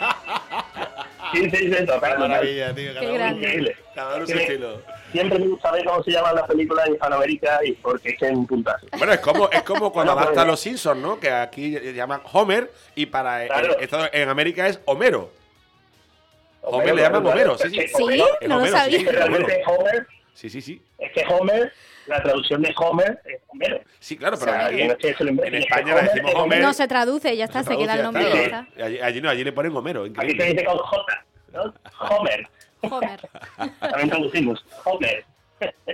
Sí, 1.33 1.49
sí, 1.51 1.57
sí, 1.73 1.87
maravilla, 2.19 2.75
tío. 2.75 2.93
Cada 2.95 3.01
Qué 3.01 3.13
uno. 3.13 3.27
Increíble. 3.29 3.77
cada 3.95 4.17
uno 4.17 4.27
su 4.27 4.33
estilo. 4.33 4.83
Siempre 5.13 5.39
me 5.39 5.47
gusta 5.47 5.71
ver 5.73 5.85
cómo 5.85 6.03
se 6.03 6.11
llaman 6.11 6.35
las 6.35 6.47
películas 6.47 6.87
en 6.89 6.95
Hispanoamérica 6.95 7.61
y 7.65 7.73
porque 7.73 8.11
es 8.11 8.19
que 8.19 8.27
es 8.27 8.33
un 8.33 8.47
puntazo. 8.47 8.87
Bueno, 8.99 9.13
es 9.13 9.21
como, 9.21 9.49
es 9.51 9.63
como 9.63 9.93
cuando 9.93 10.13
Bueno, 10.15 10.27
adaptan 10.27 10.45
pues- 10.47 10.53
los 10.53 10.61
Simpsons, 10.61 11.01
¿no? 11.01 11.21
Que 11.21 11.31
aquí 11.31 11.79
llaman 11.95 12.21
Homer 12.33 12.71
y 12.97 13.07
para 13.07 13.45
eh, 13.45 13.49
Claro. 13.49 13.79
Estados- 13.79 14.11
en 14.13 14.29
América 14.29 14.67
es 14.67 14.81
Homero. 14.87 15.31
Homer 16.63 16.95
le 16.97 17.03
llaman. 17.03 17.27
Homero, 17.27 17.57
sí, 17.57 17.65
Homero- 17.95 18.27
no 18.43 18.49
lo 18.49 18.57
Homero, 18.57 18.67
sí, 18.67 18.73
sabía. 18.97 19.13
realmente 19.13 19.63
Homer, 19.67 20.07
Sí, 20.39 20.49
sí, 20.49 20.61
sí. 20.63 20.81
es 20.99 21.11
que 21.13 21.25
Homer, 21.35 21.73
la 22.07 22.23
traducción 22.23 22.63
de 22.63 22.73
Homer 22.77 23.21
es 23.25 23.41
Homero. 23.49 23.81
Sí, 23.99 24.17
claro, 24.17 24.37
pero 24.39 24.69
en 24.69 24.97
que 24.97 25.09
España 25.09 25.97
le 25.97 26.03
decimos 26.03 26.33
Homer. 26.37 26.63
No 26.63 26.73
se 26.73 26.87
traduce, 26.87 27.37
ya 27.37 27.47
está, 27.47 27.65
se 27.65 27.77
queda 27.77 27.97
el 27.97 28.05
nombre 28.05 28.23
ya 28.23 28.43
está. 28.43 28.69
Allí, 28.85 29.01
allí 29.01 29.21
no, 29.21 29.31
allí 29.31 29.43
le 29.43 29.51
ponen 29.51 29.77
Homero, 29.77 30.05
Aquí 30.05 30.39
se 30.39 30.45
dice 30.45 30.65
con 30.65 30.79
J, 30.79 31.25
¿no? 31.55 31.75
Homer. 32.09 32.49
Homer. 32.83 33.21
También 33.81 34.11
traducimos. 34.11 34.65
Homer. 34.85 35.25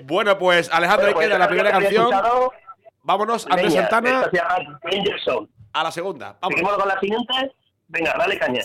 Bueno, 0.03 0.37
pues 0.37 0.71
Alejandro, 0.71 1.07
ahí 1.07 1.15
Bueno, 1.15 1.15
pues, 1.15 1.27
queda 1.27 1.39
la 1.39 1.49
primera 1.49 1.71
canción. 1.71 2.11
Vámonos, 3.03 3.47
Andrés 3.49 3.73
Santana, 3.73 4.31
Zone. 5.25 5.49
a 5.73 5.85
la 5.85 5.91
segunda. 5.91 6.37
Vamos. 6.43 6.55
Seguimos 6.55 6.77
con 6.77 6.89
la 6.89 7.01
siguiente. 7.01 7.33
Venga, 7.89 8.15
dale 8.19 8.39
caña. 8.39 8.61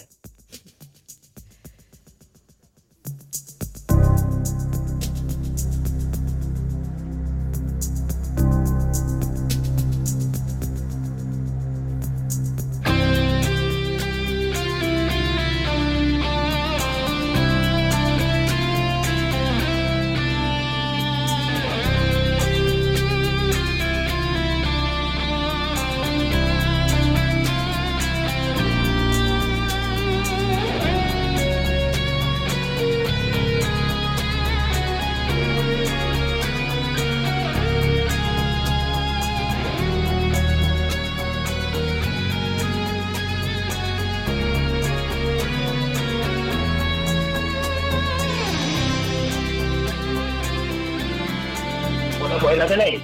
Tenéis. 52.69 53.01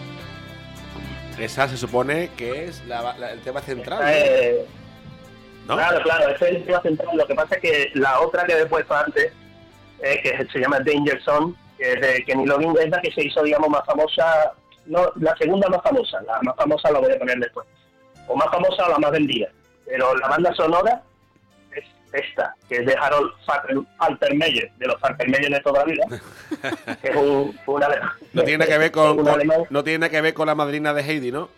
Esa 1.38 1.68
se 1.68 1.76
supone 1.76 2.30
que 2.38 2.66
es 2.66 2.84
la- 2.86 3.16
la- 3.18 3.32
el 3.34 3.42
tema 3.42 3.60
central. 3.62 4.02
Eh, 4.08 4.66
¿no? 5.68 5.76
Claro, 5.76 6.02
claro, 6.04 6.30
ese 6.34 6.46
es 6.50 6.56
el 6.56 6.66
tema 6.66 6.82
central. 6.82 7.18
Lo 7.18 7.28
que 7.28 7.36
pasa 7.36 7.56
es 7.56 7.62
que 7.62 7.92
la 7.96 8.22
otra 8.22 8.46
que 8.46 8.58
he 8.62 8.66
puesto 8.68 8.96
antes, 8.96 9.34
eh, 10.02 10.20
que 10.24 10.48
se 10.52 10.60
llama 10.60 10.80
Danger 10.80 11.22
Zone, 11.24 11.54
que 11.78 11.92
es 11.92 12.02
de 12.02 12.24
Kenny 12.24 12.46
Loggins, 12.46 12.80
es 12.80 12.90
la 12.90 13.02
que 13.02 13.12
se 13.12 13.26
hizo, 13.26 13.44
digamos, 13.44 13.70
más 13.70 13.86
famosa, 13.86 14.54
no, 14.86 15.12
la 15.18 15.36
segunda 15.36 15.68
más 15.68 15.82
famosa, 15.84 16.22
la 16.22 16.40
más 16.44 16.56
famosa 16.56 16.92
la 16.92 17.00
voy 17.00 17.12
a 17.12 17.20
poner 17.20 17.38
después. 17.40 17.68
O 18.28 18.36
más 18.38 18.48
famosa 18.50 18.86
o 18.88 18.92
la 18.92 19.00
más 19.00 19.12
vendida. 19.12 19.50
Pero 19.86 20.16
la 20.16 20.28
banda 20.30 20.54
sonora 20.56 21.04
esta, 22.18 22.56
que 22.68 22.78
es 22.78 22.86
de 22.86 22.96
Harold 22.96 23.32
Falter- 23.46 23.86
Faltermeyer, 23.98 24.72
de 24.78 24.88
los 24.88 25.00
Faltermeyer 25.00 25.52
de 25.52 25.60
toda 25.62 25.80
la 25.80 25.86
vida. 25.86 26.04
que 27.02 27.10
es 27.10 27.16
un, 27.16 27.58
un 27.66 27.84
alemán. 27.84 28.10
No 28.34 28.44
tiene 28.44 28.66
que 28.66 28.78
ver 28.78 28.92
con, 28.92 29.18
no 29.70 29.84
tiene 29.84 30.10
que 30.10 30.22
ver 30.22 30.34
con 30.34 30.48
la 30.48 30.56
madrina 30.56 30.94
de 30.94 31.02
Heidi, 31.04 31.32
¿no? 31.32 31.50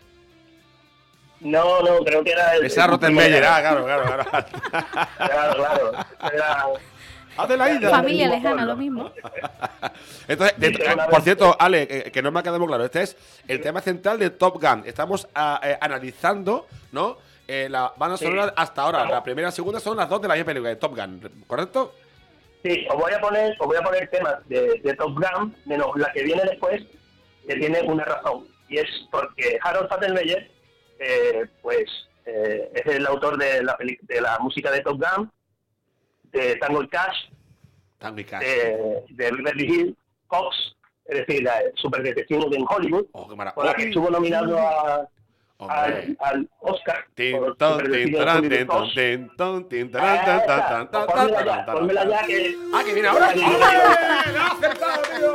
No, 1.40 1.82
no, 1.82 1.98
creo 2.04 2.24
que 2.24 2.32
era 2.32 2.56
el. 2.56 2.66
Esa 2.66 2.88
Rottenmeier, 2.88 3.44
ah, 3.44 3.60
claro, 3.62 3.86
claro, 3.86 4.04
claro. 4.04 4.46
Claro, 5.18 5.56
claro. 5.56 5.92
Era, 6.34 6.64
Adelaida. 7.38 7.90
Familia 7.92 8.28
lejana, 8.30 8.66
lo 8.66 8.76
mismo. 8.76 9.12
Entonces, 10.28 10.60
de- 10.60 10.68
eh, 10.70 10.94
una 10.94 11.08
por 11.08 11.22
cierto, 11.22 11.56
Ale, 11.60 11.88
que, 11.88 12.12
que 12.12 12.22
no 12.24 12.32
me 12.32 12.40
ha 12.40 12.44
quedado 12.44 12.58
muy 12.60 12.68
claro, 12.68 12.86
este 12.86 13.04
es 13.04 13.16
el 13.48 13.62
tema 13.62 13.82
central 13.82 14.18
de 14.18 14.32
Top 14.32 14.56
Gun. 14.60 14.82
Estamos 14.88 15.28
ah, 15.36 15.62
eh, 15.64 15.78
analizando, 15.80 16.68
¿no? 16.92 17.18
Eh, 17.48 17.68
la 17.70 17.94
banda 17.98 18.18
Sí. 18.18 18.26
sonora 18.26 18.54
hasta 18.56 18.82
ahora. 18.82 19.06
La 19.06 19.24
primera 19.24 19.48
y 19.48 19.50
la 19.50 19.52
segunda 19.52 19.80
son 19.80 19.96
las 19.98 20.10
dos 20.10 20.22
de 20.22 20.28
la 20.28 20.34
misma 20.36 20.48
película, 20.48 20.70
de 20.70 20.76
Top 20.76 20.96
Gun, 20.96 21.44
¿correcto? 21.48 21.94
Sí, 22.64 22.86
os 22.90 22.96
voy 22.98 23.14
a 23.14 23.20
poner, 23.22 23.56
os 23.60 23.68
voy 23.68 23.78
a 23.78 23.82
poner 23.82 24.10
temas 24.10 24.36
de, 24.50 24.82
de 24.84 24.94
Top 24.96 25.14
Gun, 25.18 25.56
menos 25.66 25.88
la 25.96 26.12
que 26.12 26.24
viene 26.24 26.42
después, 26.44 26.84
que 27.48 27.56
tiene 27.56 27.82
una 27.82 28.04
razón. 28.04 28.46
y 28.70 28.80
es 28.80 28.88
porque 29.12 29.58
Harold 29.64 29.88
Faltermeyer, 29.88 30.52
eh, 31.00 31.46
pues, 31.62 31.86
eh, 32.26 32.70
es 32.76 32.86
el 32.94 33.06
autor 33.08 33.38
de 33.38 33.64
la, 33.64 33.78
de 33.80 34.22
la 34.22 34.38
música 34.40 34.70
de 34.72 34.82
Top 34.82 35.02
Gun, 35.02 35.32
de 36.34 36.58
Tango 36.58 36.84
y 36.84 36.90
Cash, 36.90 37.30
Tango 37.98 38.20
y 38.20 38.26
Cash. 38.26 38.44
de, 38.44 39.04
de 39.10 39.32
Beverly 39.32 39.64
Hills, 39.66 39.96
Cox, 40.28 40.76
es 41.06 41.26
decir, 41.26 41.44
la 41.44 41.62
Super 41.76 42.04
Detective 42.04 42.44
en 42.52 42.66
Hollywood, 42.68 43.06
Oh, 43.14 43.26
con 43.56 43.66
la 43.66 43.74
que 43.74 43.84
estuvo 43.84 44.10
nominado 44.10 44.58
a- 44.60 45.08
al, 45.60 46.18
al 46.20 46.50
Oscar. 46.62 47.06
Pónmela 51.66 52.08
ya, 52.08 52.26
que... 52.28 52.56
Ah, 52.74 52.82
que 52.86 52.94
viene 52.94 53.08
ahora. 53.08 53.34
que- 53.34 53.40
¡Ole! 53.40 53.56
¡Lo 54.34 54.42
has 54.42 54.52
acertado, 54.54 55.02
tío! 55.18 55.34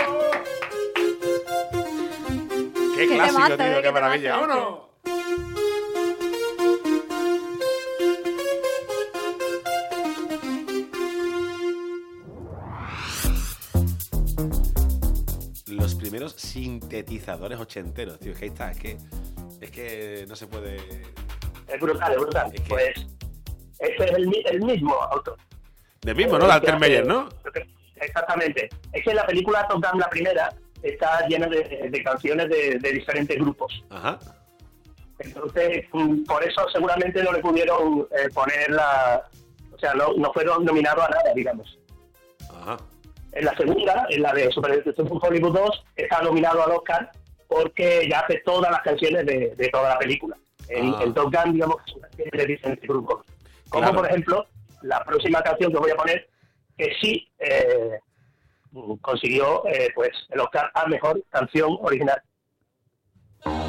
¡Qué 2.97 3.07
clásico, 3.09 3.57
tío! 3.57 3.67
eh, 3.67 3.75
¡Qué 3.77 3.83
qué 3.83 3.93
maravilla! 3.93 4.37
¡Vámonos! 4.37 4.79
Los 15.69 15.95
primeros 15.95 16.33
sintetizadores 16.35 17.59
ochenteros, 17.59 18.19
tío. 18.19 18.35
Que 18.35 18.45
ahí 18.45 18.51
está, 18.51 18.71
es 18.73 18.79
que, 18.79 18.99
es 19.63 19.71
que 19.71 20.25
no 20.29 20.37
se 20.37 20.47
puede. 20.47 20.77
Es 21.69 21.81
brutal, 21.81 22.13
es 22.13 22.19
brutal. 22.19 22.51
Es 22.55 22.61
que- 22.61 22.69
Pues 22.69 23.07
ese 23.79 24.05
es 24.05 24.11
el, 24.13 24.43
el 24.47 24.61
mismo 24.63 24.95
autor. 24.95 25.37
Del 26.03 26.17
mismo, 26.17 26.39
¿no? 26.39 26.47
De 26.47 26.53
Alter 26.53 26.79
Meyer, 26.79 27.07
¿no? 27.07 27.29
Exactamente. 27.97 28.69
Es 28.93 29.05
que 29.05 29.15
la 29.15 29.25
película 29.27 29.67
Top 29.69 29.85
Gun, 29.85 30.01
la 30.01 30.11
primera, 30.11 30.53
está 30.83 31.27
llena 31.29 31.47
de, 31.47 31.89
de 31.91 32.03
canciones 32.03 32.49
de, 32.49 32.79
de 32.81 32.93
diferentes 32.93 33.37
grupos. 33.39 33.85
Ajá. 33.91 34.19
Entonces, 35.21 35.85
mm, 35.93 36.25
por 36.25 36.43
eso 36.43 36.69
seguramente 36.73 37.23
no 37.23 37.33
le 37.33 37.39
pudieron 37.39 38.09
eh, 38.11 38.29
poner 38.35 38.71
la... 38.71 39.29
O 39.73 39.79
sea, 39.79 39.95
no, 39.95 40.13
no 40.17 40.33
fueron 40.33 40.65
nominados 40.65 41.05
a 41.05 41.09
nada, 41.11 41.33
digamos. 41.35 41.79
Ajá. 42.51 42.77
En 43.33 43.45
la 43.45 43.57
segunda, 43.57 44.07
en 44.11 44.23
la 44.23 44.33
de 44.33 44.51
Super 44.51 44.83
Hollywood 44.97 45.55
2, 45.55 45.85
está 45.97 46.21
nominado 46.23 46.65
al 46.65 46.73
Oscar 46.73 47.11
porque 47.53 48.07
ya 48.09 48.21
hace 48.21 48.39
todas 48.45 48.71
las 48.71 48.81
canciones 48.83 49.27
de, 49.27 49.55
de 49.57 49.69
toda 49.69 49.91
la 49.91 49.99
película. 49.99 50.37
En, 50.69 50.95
Ah. 50.95 51.01
en 51.03 51.13
Top 51.15 51.33
Gun, 51.35 51.53
digamos, 51.53 51.77
de 52.17 52.47
diferentes 52.47 52.89
grupos. 52.89 53.25
Como 53.69 53.83
Claro. 53.85 53.97
por 53.99 54.07
ejemplo, 54.09 54.47
la 54.83 55.05
próxima 55.05 55.43
canción 55.43 55.73
que 55.73 55.79
voy 55.79 55.91
a 55.91 55.97
poner, 55.97 56.29
que 56.79 56.95
sí 57.01 57.29
eh, 57.39 57.99
consiguió 59.01 59.67
eh, 59.67 59.91
pues 59.95 60.11
el 60.31 60.41
Oscar 60.41 60.71
a 60.75 60.87
Mejor 60.87 61.23
Canción 61.31 61.77
Original. 61.83 62.23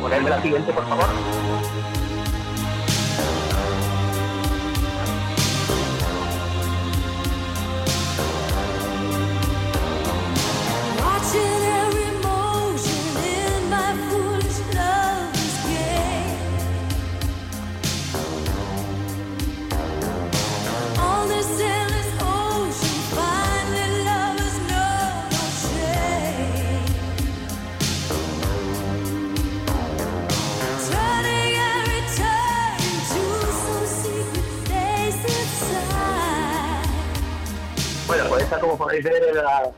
Ponerme 0.01 0.29
la 0.29 0.41
siguiente, 0.41 0.71
por 0.71 0.87
favor. 0.87 1.05
Como 38.83 38.89
podéis 38.89 39.03
ver, 39.03 39.23
es 39.23 39.35
la, 39.35 39.71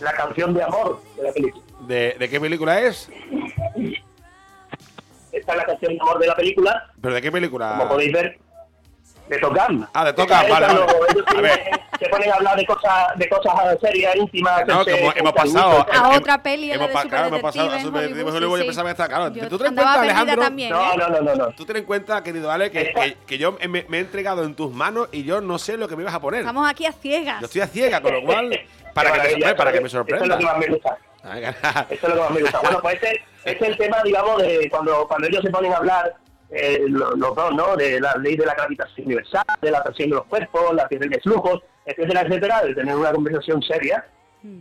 la 0.00 0.12
canción 0.12 0.54
de 0.54 0.62
amor 0.62 1.02
de 1.16 1.22
la 1.22 1.32
película. 1.32 1.64
¿De, 1.80 2.16
de 2.18 2.28
qué 2.28 2.40
película 2.40 2.80
es? 2.80 3.10
Esta 5.32 5.52
es 5.52 5.58
la 5.58 5.64
canción 5.64 5.94
de 5.94 6.00
amor 6.00 6.18
de 6.18 6.26
la 6.26 6.36
película. 6.36 6.90
¿Pero 7.00 7.14
de 7.14 7.20
qué 7.22 7.28
como 7.28 7.36
película? 7.36 7.86
podéis 7.88 8.12
ver, 8.12 8.38
de 9.28 9.38
Top 9.38 9.54
Gun. 9.56 9.86
Ah, 9.92 10.04
de 10.04 10.12
Top 10.12 10.28
Gun, 10.28 10.50
vale, 10.50 10.66
vale. 10.66 10.86
A 11.36 11.40
ver. 11.40 11.60
Se 11.98 12.08
ponen 12.08 12.30
a 12.30 12.34
hablar 12.36 12.56
de 12.56 12.64
cosas, 12.64 13.08
de 13.16 13.28
cosas 13.28 13.52
serias, 13.80 14.14
íntimas. 14.16 14.64
No, 14.66 14.80
hacerse 14.80 15.00
como 15.00 15.12
hemos 15.16 15.32
pasado. 15.32 15.78
A 15.80 16.12
hem- 16.12 16.16
otra 16.18 16.42
peli, 16.42 16.70
hemos 16.70 16.88
de 16.88 17.08
claro, 17.08 17.28
hemos 17.28 17.40
pasado 17.40 17.70
a 17.72 17.80
Super 17.80 18.02
Detective 18.02 18.30
Hollywood, 18.30 18.60
pensaba 18.60 18.94
que 18.94 19.04
claro. 19.04 19.32
Yo 19.34 19.48
Tú 19.48 19.58
ten 19.58 19.66
en 19.68 19.74
cuenta, 19.74 20.00
Alejandro. 20.00 20.42
también, 20.42 20.70
No, 20.70 20.80
¿eh? 20.92 20.96
no, 20.96 21.08
no, 21.08 21.20
no, 21.20 21.34
no. 21.34 21.48
Tú 21.52 21.64
ten 21.64 21.76
en 21.76 21.84
cuenta, 21.84 22.22
querido 22.22 22.50
Ale, 22.50 22.70
que, 22.70 22.92
que, 22.92 23.16
que 23.26 23.38
yo 23.38 23.52
me, 23.52 23.84
me 23.88 23.96
he 23.98 24.00
entregado 24.00 24.44
en 24.44 24.54
tus 24.54 24.72
manos 24.72 25.08
y 25.12 25.24
yo 25.24 25.40
no 25.40 25.58
sé 25.58 25.76
lo 25.76 25.88
que 25.88 25.96
me 25.96 26.02
ibas 26.02 26.14
a 26.14 26.20
poner. 26.20 26.40
Estamos 26.40 26.68
aquí 26.70 26.86
a 26.86 26.92
ciegas. 26.92 27.40
Yo 27.40 27.46
estoy 27.46 27.60
a 27.62 27.66
ciega, 27.66 28.00
con 28.00 28.12
lo 28.12 28.22
cual, 28.22 28.60
para, 28.94 29.12
que, 29.12 29.54
para 29.56 29.72
que 29.72 29.80
me 29.80 29.86
Esto 29.86 30.00
es 30.00 30.06
lo 30.06 30.06
que 30.06 30.12
sorprenda. 30.14 30.38
más 30.40 30.58
me 30.58 30.66
gusta. 30.68 30.98
Ah, 31.24 31.86
Esto 31.90 32.06
es 32.06 32.14
lo 32.14 32.14
que 32.14 32.20
más 32.20 32.30
me 32.30 32.40
gusta. 32.42 32.60
Bueno, 32.60 32.78
pues 32.80 32.94
este, 32.94 33.22
este 33.44 33.64
es 33.64 33.70
el 33.72 33.76
tema, 33.76 33.96
digamos, 34.04 34.40
de 34.40 34.68
cuando, 34.70 35.06
cuando 35.08 35.26
ellos 35.26 35.42
se 35.42 35.50
ponen 35.50 35.72
a 35.72 35.76
hablar, 35.78 36.14
eh, 36.50 36.82
lo- 36.88 37.14
los 37.16 37.34
dos, 37.34 37.54
¿no? 37.54 37.76
De 37.76 38.00
la 38.00 38.14
ley 38.16 38.36
de 38.36 38.46
la 38.46 38.54
gravitación 38.54 39.06
universal, 39.06 39.44
de 39.60 39.70
la 39.70 39.78
atracción 39.78 40.10
de 40.10 40.16
los 40.16 40.24
cuerpos, 40.26 40.74
la 40.74 40.88
teoría 40.88 41.08
de 41.10 41.20
flujos, 41.20 41.60
etcétera, 41.88 42.22
etcétera, 42.22 42.62
de 42.64 42.74
tener 42.74 42.94
una 42.94 43.12
conversación 43.12 43.62
seria, 43.62 44.06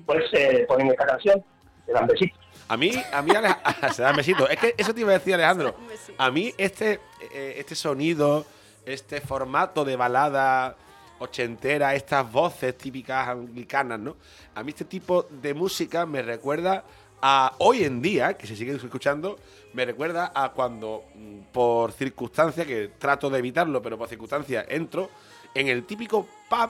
pues 0.06 0.24
eh, 0.34 0.66
ponen 0.68 0.88
esta 0.88 1.06
canción, 1.06 1.44
se 1.86 1.92
dan 1.92 2.08
besitos. 2.08 2.40
A 2.70 2.76
mí, 2.78 2.92
a 3.14 3.22
mí, 3.22 3.32
Alej- 3.32 3.92
se 3.94 4.02
da 4.02 4.12
besito. 4.12 4.50
Es 4.50 4.58
que 4.60 4.74
eso 4.78 4.94
te 4.94 5.02
iba 5.02 5.12
a 5.12 5.14
decir, 5.20 5.34
Alejandro. 5.36 5.76
A 6.18 6.32
mí, 6.32 6.54
este, 6.58 7.00
eh, 7.34 7.56
este 7.58 7.76
sonido, 7.76 8.46
este 8.86 9.22
formato 9.22 9.86
de 9.86 9.96
balada 9.96 10.76
ochentera, 11.20 11.96
estas 11.96 12.30
voces 12.32 12.78
típicas 12.78 13.28
anglicanas, 13.28 14.00
¿no? 14.00 14.16
A 14.56 14.64
mí 14.64 14.70
este 14.72 14.86
tipo 14.86 15.24
de 15.30 15.54
música 15.54 16.06
me 16.06 16.22
recuerda 16.22 16.84
a 17.22 17.54
hoy 17.60 17.84
en 17.84 18.02
día, 18.02 18.36
que 18.36 18.46
se 18.48 18.56
sigue 18.56 18.74
escuchando, 18.76 19.40
me 19.74 19.86
recuerda 19.86 20.32
a 20.36 20.50
cuando, 20.50 21.06
mm, 21.16 21.40
por 21.52 21.92
circunstancia, 21.92 22.66
que 22.66 22.92
trato 23.00 23.30
de 23.30 23.40
evitarlo, 23.40 23.82
pero 23.82 23.98
por 23.98 24.08
circunstancia 24.08 24.66
entro, 24.68 25.10
en 25.56 25.68
el 25.68 25.86
típico 25.86 26.28
pub 26.50 26.70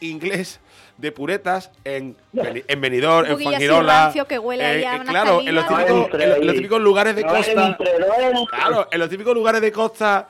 inglés 0.00 0.60
de 0.96 1.12
puretas 1.12 1.70
en, 1.84 2.14
en 2.34 2.80
Benidorm, 2.80 3.26
en 3.26 3.32
así 3.36 3.44
Fangirola. 3.44 4.12
eh, 4.14 4.84
una 5.00 5.04
claro, 5.10 5.40
en 5.40 5.54
los, 5.54 5.66
típicos, 5.66 6.20
en 6.20 6.46
los- 6.46 6.54
típicos 6.56 6.80
lugares 6.80 7.16
de 7.16 7.22
costa. 7.24 7.78
Claro, 8.50 8.88
en 8.90 8.98
los 9.00 9.08
típicos 9.08 9.34
lugares 9.34 9.60
de 9.62 9.72
costa 9.72 10.28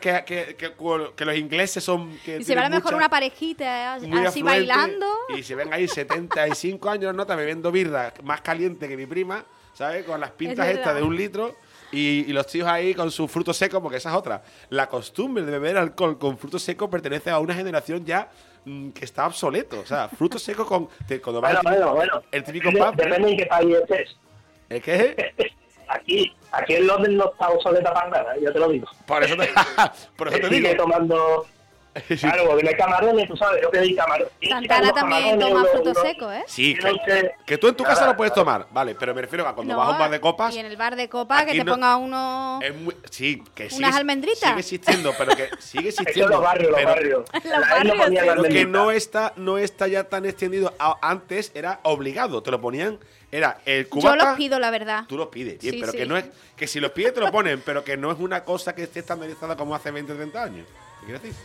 que, 0.00 0.24
que, 0.24 0.56
que- 0.56 1.24
los 1.24 1.36
ingleses 1.36 1.84
son. 1.84 2.16
Que 2.24 2.38
Y 2.38 2.44
se 2.44 2.54
ve 2.54 2.60
a 2.60 2.68
lo 2.68 2.74
mejor 2.76 2.94
una 2.94 3.08
parejita 3.08 3.94
así 3.94 4.06
muy 4.06 4.24
afluente, 4.24 4.42
bailando. 4.42 5.06
Y 5.36 5.42
se 5.42 5.54
ven 5.54 5.72
ahí 5.72 5.86
75 5.88 6.88
años, 6.90 7.14
¿no? 7.14 7.22
Está 7.22 7.36
bebiendo 7.36 7.70
birra 7.70 8.12
más 8.22 8.40
caliente 8.40 8.88
que 8.88 8.96
mi 8.96 9.06
prima, 9.06 9.44
¿sabes? 9.74 10.04
Con 10.04 10.20
las 10.20 10.30
pintas 10.30 10.66
Es 10.68 10.76
estas 10.78 10.94
de 10.94 11.02
un 11.02 11.16
litro. 11.16 11.56
Y, 11.92 12.24
y 12.28 12.32
los 12.32 12.46
tíos 12.46 12.66
ahí 12.68 12.94
con 12.94 13.10
sus 13.10 13.30
frutos 13.30 13.56
secos, 13.56 13.80
porque 13.80 13.98
esa 13.98 14.10
es 14.10 14.16
otra. 14.16 14.42
La 14.70 14.88
costumbre 14.88 15.44
de 15.44 15.52
beber 15.52 15.76
alcohol 15.78 16.18
con 16.18 16.36
frutos 16.36 16.62
secos 16.62 16.88
pertenece 16.90 17.30
a 17.30 17.38
una 17.38 17.54
generación 17.54 18.04
ya 18.04 18.28
mm, 18.64 18.90
que 18.90 19.04
está 19.04 19.26
obsoleto. 19.26 19.80
O 19.80 19.86
sea, 19.86 20.08
frutos 20.08 20.42
secos 20.42 20.66
con. 20.66 20.88
te- 21.06 21.20
cuando 21.20 21.40
vas 21.40 21.52
Bueno, 21.52 21.60
típico- 21.70 21.94
bueno, 21.94 22.12
bueno. 22.14 22.22
El 22.32 22.44
típico 22.44 22.68
Depende- 22.70 22.90
pub. 22.92 23.00
¿eh? 23.00 23.04
Depende 23.04 23.30
en 23.30 23.36
qué 23.36 23.46
país 23.46 23.76
estés. 23.76 24.16
¿Es 24.68 24.82
que? 24.82 25.34
Aquí, 25.88 26.34
aquí 26.50 26.74
en 26.74 26.84
Londres 26.88 27.14
no 27.14 27.30
está 27.30 27.48
obsoleta 27.48 27.94
para 27.94 28.10
nada, 28.10 28.34
ya 28.42 28.52
te 28.52 28.58
lo 28.58 28.68
digo. 28.68 28.88
Por 29.06 29.22
eso 29.22 29.36
te, 29.36 29.48
por 30.16 30.26
eso 30.26 30.38
te 30.40 30.48
sigue 30.48 30.70
digo. 30.70 30.82
tomando. 30.82 31.46
Claro, 32.20 32.46
porque 32.46 32.62
no 32.62 32.68
hay 32.70 32.76
camarones, 32.76 33.28
tú 33.28 33.36
sabes, 33.36 33.62
yo 33.62 33.70
pedí 33.70 33.94
camarones. 33.94 34.32
Santana 34.48 34.92
también 34.92 35.38
toma 35.38 35.64
frutos 35.64 35.96
secos, 36.02 36.32
¿eh? 36.32 36.44
Sí, 36.46 36.74
que, 36.74 36.92
que- 37.06 37.30
que 37.46 37.58
tú 37.58 37.68
en 37.68 37.74
tu 37.74 37.84
casa 37.84 38.06
lo 38.06 38.16
puedes 38.16 38.34
tomar, 38.34 38.66
vale, 38.70 38.94
pero 38.94 39.14
me 39.14 39.22
refiero 39.22 39.46
a 39.48 39.54
cuando 39.54 39.72
No, 39.74 39.78
vas 39.80 39.88
a 39.88 39.92
un 39.92 39.98
bar 39.98 40.10
de 40.10 40.20
copas. 40.20 40.54
Y 40.54 40.58
en 40.58 40.66
el 40.66 40.76
bar 40.76 40.96
de 40.96 41.08
copas 41.08 41.44
que 41.46 41.52
te 41.52 41.64
no- 41.64 41.72
ponga 41.72 41.96
uno. 41.96 42.60
es 42.62 42.74
muy- 42.74 42.96
sí, 43.10 43.42
que 43.54 43.70
sigue, 43.70 43.78
¿Unas 43.84 43.96
almendritas? 43.96 44.40
sigue 44.48 44.60
existiendo, 44.60 45.12
pero 45.16 45.34
que 45.36 45.48
sigue 45.58 45.88
existiendo. 45.88 46.32
los 46.32 46.42
barrios, 46.42 46.70
los 46.70 46.78
pero, 46.78 46.88
barrios. 46.90 47.24
Los 47.32 47.44
no 47.44 47.60
barrios, 47.60 47.94
sí. 47.94 48.00
pero 48.14 48.24
que 48.24 48.30
almendritas. 48.30 48.68
no 48.68 48.90
está, 48.90 49.32
no 49.36 49.58
está 49.58 49.88
ya 49.88 50.04
tan 50.04 50.26
extendido. 50.26 50.74
Antes 51.00 51.52
era 51.54 51.80
obligado, 51.84 52.42
te 52.42 52.50
lo 52.50 52.60
ponían, 52.60 52.98
era 53.32 53.58
el 53.64 53.88
cubata. 53.88 54.16
Yo 54.18 54.24
los 54.26 54.36
pido, 54.36 54.58
la 54.58 54.70
verdad. 54.70 55.04
Tú 55.08 55.16
los 55.16 55.28
pides, 55.28 55.58
tío, 55.58 55.72
Sí, 55.72 55.80
pero 55.80 55.92
sí. 55.92 55.98
que 55.98 56.06
no 56.06 56.16
es 56.16 56.26
que 56.56 56.66
si 56.66 56.78
los 56.80 56.90
pides 56.92 57.14
te 57.14 57.20
lo 57.20 57.30
ponen, 57.32 57.62
pero 57.64 57.82
que 57.84 57.96
no 57.96 58.12
es 58.12 58.18
una 58.18 58.44
cosa 58.44 58.74
que 58.74 58.82
esté 58.84 59.00
estandarizada 59.00 59.56
como 59.56 59.74
hace 59.74 59.90
20 59.90 60.12
o 60.12 60.16
30 60.16 60.42
años. 60.42 60.66
¿Qué 61.00 61.06
quieres 61.06 61.22
decir? 61.22 61.36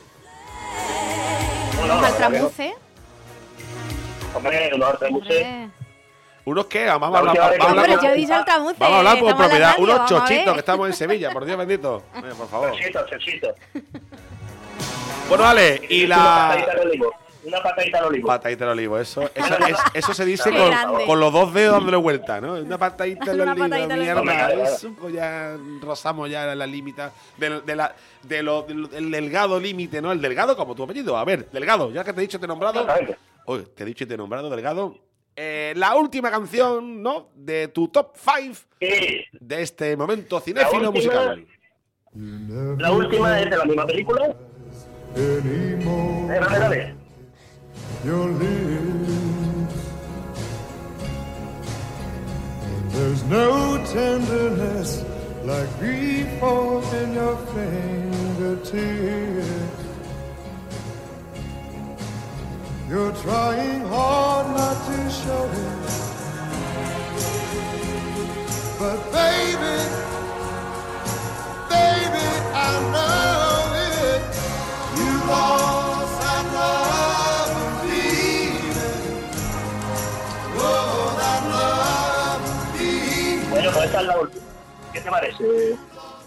No, 1.87 2.05
altramuces. 2.05 2.73
Hombre, 4.33 4.69
los 4.77 4.89
altramuces. 4.89 5.45
¿Unos 6.45 6.65
qué? 6.65 6.85
Vamos 6.85 7.09
a 7.09 7.11
La 7.11 7.17
hablar, 7.19 7.35
vamos 7.37 7.51
a 7.51 7.57
que- 7.57 7.67
hablar 7.67 7.89
con- 7.97 8.03
yo 8.05 8.09
he 8.11 8.15
dicho 8.15 8.33
altramuces. 8.33 8.79
Vamos 8.79 8.95
a 8.95 8.97
hablar 8.99 9.21
la 9.21 9.35
propiedad. 9.37 9.71
radio, 9.73 9.83
Unos 9.83 10.09
chochitos 10.09 10.53
que 10.53 10.59
estamos 10.59 10.87
en 10.87 10.93
Sevilla, 10.93 11.31
por 11.31 11.45
Dios 11.45 11.57
bendito. 11.57 12.03
Por 12.37 12.47
favor. 12.49 12.71
Chachito, 12.75 13.05
chachito. 13.07 13.47
Bueno, 15.29 15.43
vale, 15.43 15.81
y 15.89 16.07
la. 16.07 16.57
Una 17.51 17.63
patadita 17.63 17.97
al 17.99 18.05
olivo. 18.05 18.27
Patadita 18.27 18.63
al 18.65 18.69
olivo, 18.71 18.97
eso, 18.99 19.29
eso, 19.35 19.57
es- 19.67 19.77
eso 19.93 20.13
se 20.13 20.25
dice 20.25 20.51
con, 21.05 21.19
los 21.19 21.33
dos 21.33 21.53
dedos 21.53 21.73
dándole 21.75 21.97
vuelta, 21.97 22.39
¿no? 22.39 22.53
Una 22.53 22.77
patadita 22.77 23.31
al 23.31 23.41
Una 23.41 23.51
olivo, 23.53 23.67
mierda. 23.67 24.47
olivo. 24.47 24.63
Eso 24.63 24.95
pues 24.99 25.13
ya 25.13 25.57
rozamos 25.81 26.29
ya 26.29 26.53
la 26.55 26.65
límite 26.65 27.03
del, 27.37 27.65
de 27.65 27.75
la, 27.75 27.93
de 28.23 28.43
lo- 28.43 28.63
del- 28.63 28.89
del 28.89 29.11
delgado 29.11 29.59
límite, 29.59 30.01
¿no? 30.01 30.11
El 30.11 30.21
delgado 30.21 30.55
como 30.55 30.75
tu 30.75 30.83
apellido. 30.83 31.17
A 31.17 31.25
ver, 31.25 31.49
delgado, 31.51 31.91
ya 31.91 32.03
que 32.03 32.13
te 32.13 32.19
he 32.19 32.21
dicho 32.21 32.39
te 32.39 32.45
he 32.45 32.47
nombrado. 32.47 32.87
Oye, 33.45 33.63
te 33.63 33.83
he 33.83 33.85
dicho 33.85 34.03
y 34.03 34.07
te 34.07 34.13
he 34.13 34.17
nombrado, 34.17 34.49
delgado. 34.49 34.95
Eh, 35.35 35.73
la 35.77 35.95
última 35.95 36.29
canción, 36.29 37.01
¿no? 37.01 37.29
De 37.35 37.67
tu 37.69 37.87
top 37.87 38.15
5 38.15 38.55
Sí, 38.79 39.23
de 39.31 39.61
este 39.61 39.95
momento 39.97 40.39
cinéfilo 40.39 40.89
última- 40.91 40.91
musical. 40.91 41.47
la 42.77 42.91
última 42.91 43.39
es 43.41 43.49
de 43.49 43.57
la 43.57 43.65
misma 43.65 43.85
película. 43.85 44.35
anymore. 45.15 46.35
Eh, 46.35 46.39
dale, 46.39 46.59
dale. 46.59 46.95
Your 48.03 48.29
lips. 48.29 49.75
There's 52.89 53.23
no 53.25 53.77
tenderness 53.85 55.05
like 55.43 55.69
grief 55.79 56.27
in 56.93 57.13
your 57.13 57.37
fingertips. 57.53 58.71
You're 62.89 63.13
trying 63.13 63.81
hard 63.85 64.47
not 64.57 64.85
to 64.87 65.09
show 65.09 65.45
it. 65.53 66.01
But 68.79 68.99
baby, 69.11 69.77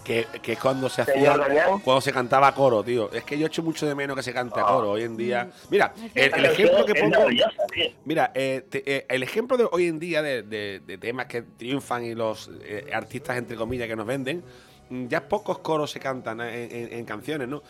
Que, 0.05 0.27
que 0.43 0.51
es 0.53 0.59
cuando 0.59 0.87
se 0.87 1.01
hacía, 1.01 1.35
cuando 1.83 1.99
se 1.99 2.13
cantaba 2.13 2.47
a 2.49 2.53
coro, 2.53 2.83
tío. 2.83 3.11
Es 3.11 3.23
que 3.23 3.39
yo 3.39 3.47
echo 3.47 3.63
mucho 3.63 3.87
de 3.87 3.95
menos 3.95 4.15
que 4.15 4.21
se 4.21 4.31
cante 4.33 4.59
a 4.59 4.63
Ah. 4.63 4.67
coro 4.67 4.91
hoy 4.91 5.01
en 5.01 5.17
día. 5.17 5.49
Mira, 5.71 5.93
el, 6.13 6.45
ejemplo 6.45 6.85
que 6.85 6.93
pongo. 6.93 7.25
Mira, 8.05 8.31
eh, 8.35 8.63
te- 8.69 8.83
eh, 8.85 9.05
el 9.09 9.23
ejemplo 9.23 9.57
de 9.57 9.67
hoy 9.71 9.87
en 9.87 9.97
día 9.97 10.21
de, 10.21 10.43
de- 10.43 10.79
de 10.85 10.97
temas 10.99 11.25
que 11.25 11.41
triunfan 11.41 12.05
y 12.05 12.13
los 12.13 12.51
eh, 12.63 12.87
artistas, 12.93 13.35
entre 13.37 13.57
comillas, 13.57 13.87
que 13.87 13.95
nos 13.95 14.05
venden, 14.05 14.43
mm, 14.91 15.07
ya 15.07 15.27
pocos 15.27 15.57
coros 15.59 15.89
se 15.89 15.99
cantan 15.99 16.39
en, 16.41 16.71
en- 16.71 16.93
en 16.93 17.05
canciones, 17.05 17.47
¿no? 17.47 17.63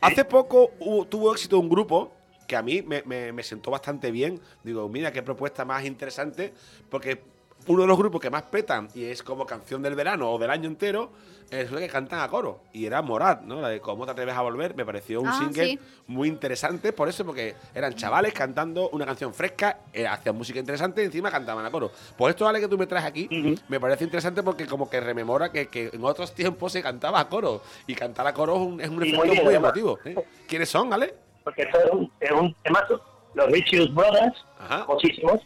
Hace 0.00 0.24
poco 0.24 0.72
hubo- 0.80 1.06
tuvo 1.06 1.32
éxito 1.32 1.56
un 1.60 1.68
grupo 1.68 2.12
que 2.48 2.56
a 2.56 2.62
mí 2.62 2.82
me, 2.82 3.02
me- 3.06 3.32
me 3.32 3.44
sentó 3.44 3.70
bastante 3.70 4.10
bien. 4.10 4.40
Digo, 4.64 4.88
mira, 4.88 5.12
qué 5.12 5.22
propuesta 5.22 5.64
más 5.64 5.84
interesante, 5.84 6.52
porque 6.90 7.22
uno 7.68 7.82
de 7.82 7.88
los 7.88 7.98
grupos 7.98 8.20
que 8.20 8.30
más 8.30 8.42
petan 8.42 8.88
y 8.94 9.04
es 9.04 9.22
como 9.22 9.44
canción 9.46 9.82
del 9.82 9.94
verano 9.94 10.30
o 10.32 10.38
del 10.38 10.50
año 10.50 10.68
entero 10.68 11.10
es 11.50 11.70
lo 11.70 11.78
que 11.78 11.86
cantan 11.88 12.20
a 12.20 12.28
coro. 12.28 12.60
Y 12.72 12.86
era 12.86 13.02
Morat, 13.02 13.42
¿no? 13.42 13.60
La 13.60 13.68
de 13.68 13.78
Cómo 13.80 14.04
te 14.04 14.10
atreves 14.10 14.34
a 14.34 14.42
volver. 14.42 14.74
Me 14.74 14.84
pareció 14.84 15.20
un 15.20 15.28
Ah, 15.28 15.38
single 15.38 15.64
sí. 15.66 15.78
muy 16.08 16.26
interesante 16.28 16.92
por 16.92 17.08
eso, 17.08 17.24
porque 17.24 17.54
eran 17.72 17.94
chavales 17.94 18.32
cantando 18.32 18.88
una 18.90 19.06
canción 19.06 19.32
fresca, 19.32 19.78
eh, 19.92 20.06
hacían 20.08 20.36
música 20.36 20.58
interesante 20.58 21.02
y 21.02 21.04
encima 21.06 21.30
cantaban 21.30 21.64
a 21.64 21.70
coro. 21.70 21.92
Pues 22.18 22.30
esto, 22.34 22.48
Ale, 22.48 22.58
que 22.60 22.66
tú 22.66 22.76
me 22.76 22.86
traes 22.88 23.04
aquí, 23.04 23.28
me 23.68 23.78
parece 23.78 24.02
interesante 24.02 24.42
porque 24.42 24.66
como 24.66 24.90
que 24.90 25.00
rememora 25.00 25.52
que, 25.52 25.68
que 25.68 25.90
en 25.92 26.04
otros 26.04 26.34
tiempos 26.34 26.72
se 26.72 26.82
cantaba 26.82 27.20
a 27.20 27.28
coro. 27.28 27.62
Y 27.86 27.94
cantar 27.94 28.26
a 28.26 28.34
coro 28.34 28.56
es 28.56 28.60
un, 28.60 28.80
es 28.80 28.88
un 28.88 29.02
efecto 29.04 29.24
muy 29.24 29.30
bien, 29.44 29.54
emotivo. 29.54 29.98
¿eh? 30.04 30.16
¿Quiénes 30.48 30.68
son, 30.68 30.92
Ale? 30.92 31.14
Porque 31.44 31.62
esto 31.62 31.78
es 31.78 31.90
un, 31.92 32.12
es 32.18 32.30
un 32.32 32.54
temazo. 32.64 33.00
Los 33.34 33.46
Richard 33.52 33.88
Brothers, 33.92 34.44
Ajá. 34.58 34.84
muchísimos, 34.88 35.40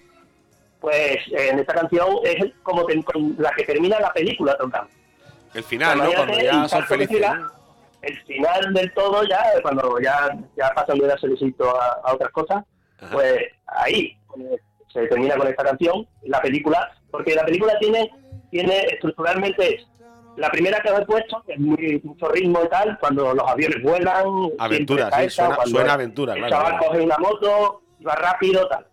pues 0.80 1.18
en 1.32 1.58
esta 1.58 1.74
canción 1.74 2.08
es 2.24 2.52
como 2.62 2.84
te- 2.86 3.02
con 3.04 3.36
la 3.38 3.50
que 3.52 3.64
termina 3.64 4.00
la 4.00 4.12
película 4.12 4.56
tocando. 4.56 4.90
El 5.54 5.62
final, 5.64 5.98
¿no? 5.98 6.12
Cuando 6.12 6.38
ya 6.40 6.62
el 6.62 6.68
son 6.68 6.84
felices. 6.84 7.22
El 8.02 8.18
final 8.22 8.72
del 8.72 8.94
todo 8.94 9.24
ya, 9.24 9.42
cuando 9.62 10.00
ya, 10.00 10.34
ya 10.56 10.72
pasan 10.74 10.98
de 10.98 11.06
darse 11.06 11.28
besito 11.28 11.78
a, 11.78 12.00
a 12.04 12.14
otras 12.14 12.30
cosas, 12.30 12.64
Ajá. 12.98 13.10
pues 13.12 13.38
ahí 13.66 14.16
pues, 14.26 14.60
se 14.90 15.06
termina 15.08 15.36
con 15.36 15.46
esta 15.48 15.64
canción, 15.64 16.06
la 16.22 16.40
película, 16.40 16.90
porque 17.10 17.34
la 17.34 17.44
película 17.44 17.78
tiene, 17.78 18.10
tiene 18.50 18.84
estructuralmente 18.86 19.74
es 19.74 19.86
la 20.36 20.48
primera 20.50 20.80
que 20.80 20.88
he 20.88 21.04
puesto, 21.04 21.42
que 21.46 21.52
es 21.54 21.58
muy 21.60 22.00
mucho 22.02 22.28
ritmo 22.28 22.60
y 22.64 22.68
tal, 22.68 22.96
cuando 23.00 23.34
los 23.34 23.46
aviones 23.46 23.82
vuelan, 23.82 24.24
Aventura, 24.58 25.10
sí, 25.10 25.28
suena- 25.28 25.58
suena 25.66 25.92
aventura, 25.92 26.32
el 26.32 26.38
claro, 26.38 26.54
chaval 26.56 26.78
claro. 26.78 26.86
coge 26.92 27.00
una 27.04 27.18
moto, 27.18 27.82
va 28.06 28.14
rápido, 28.14 28.66
tal. 28.68 28.86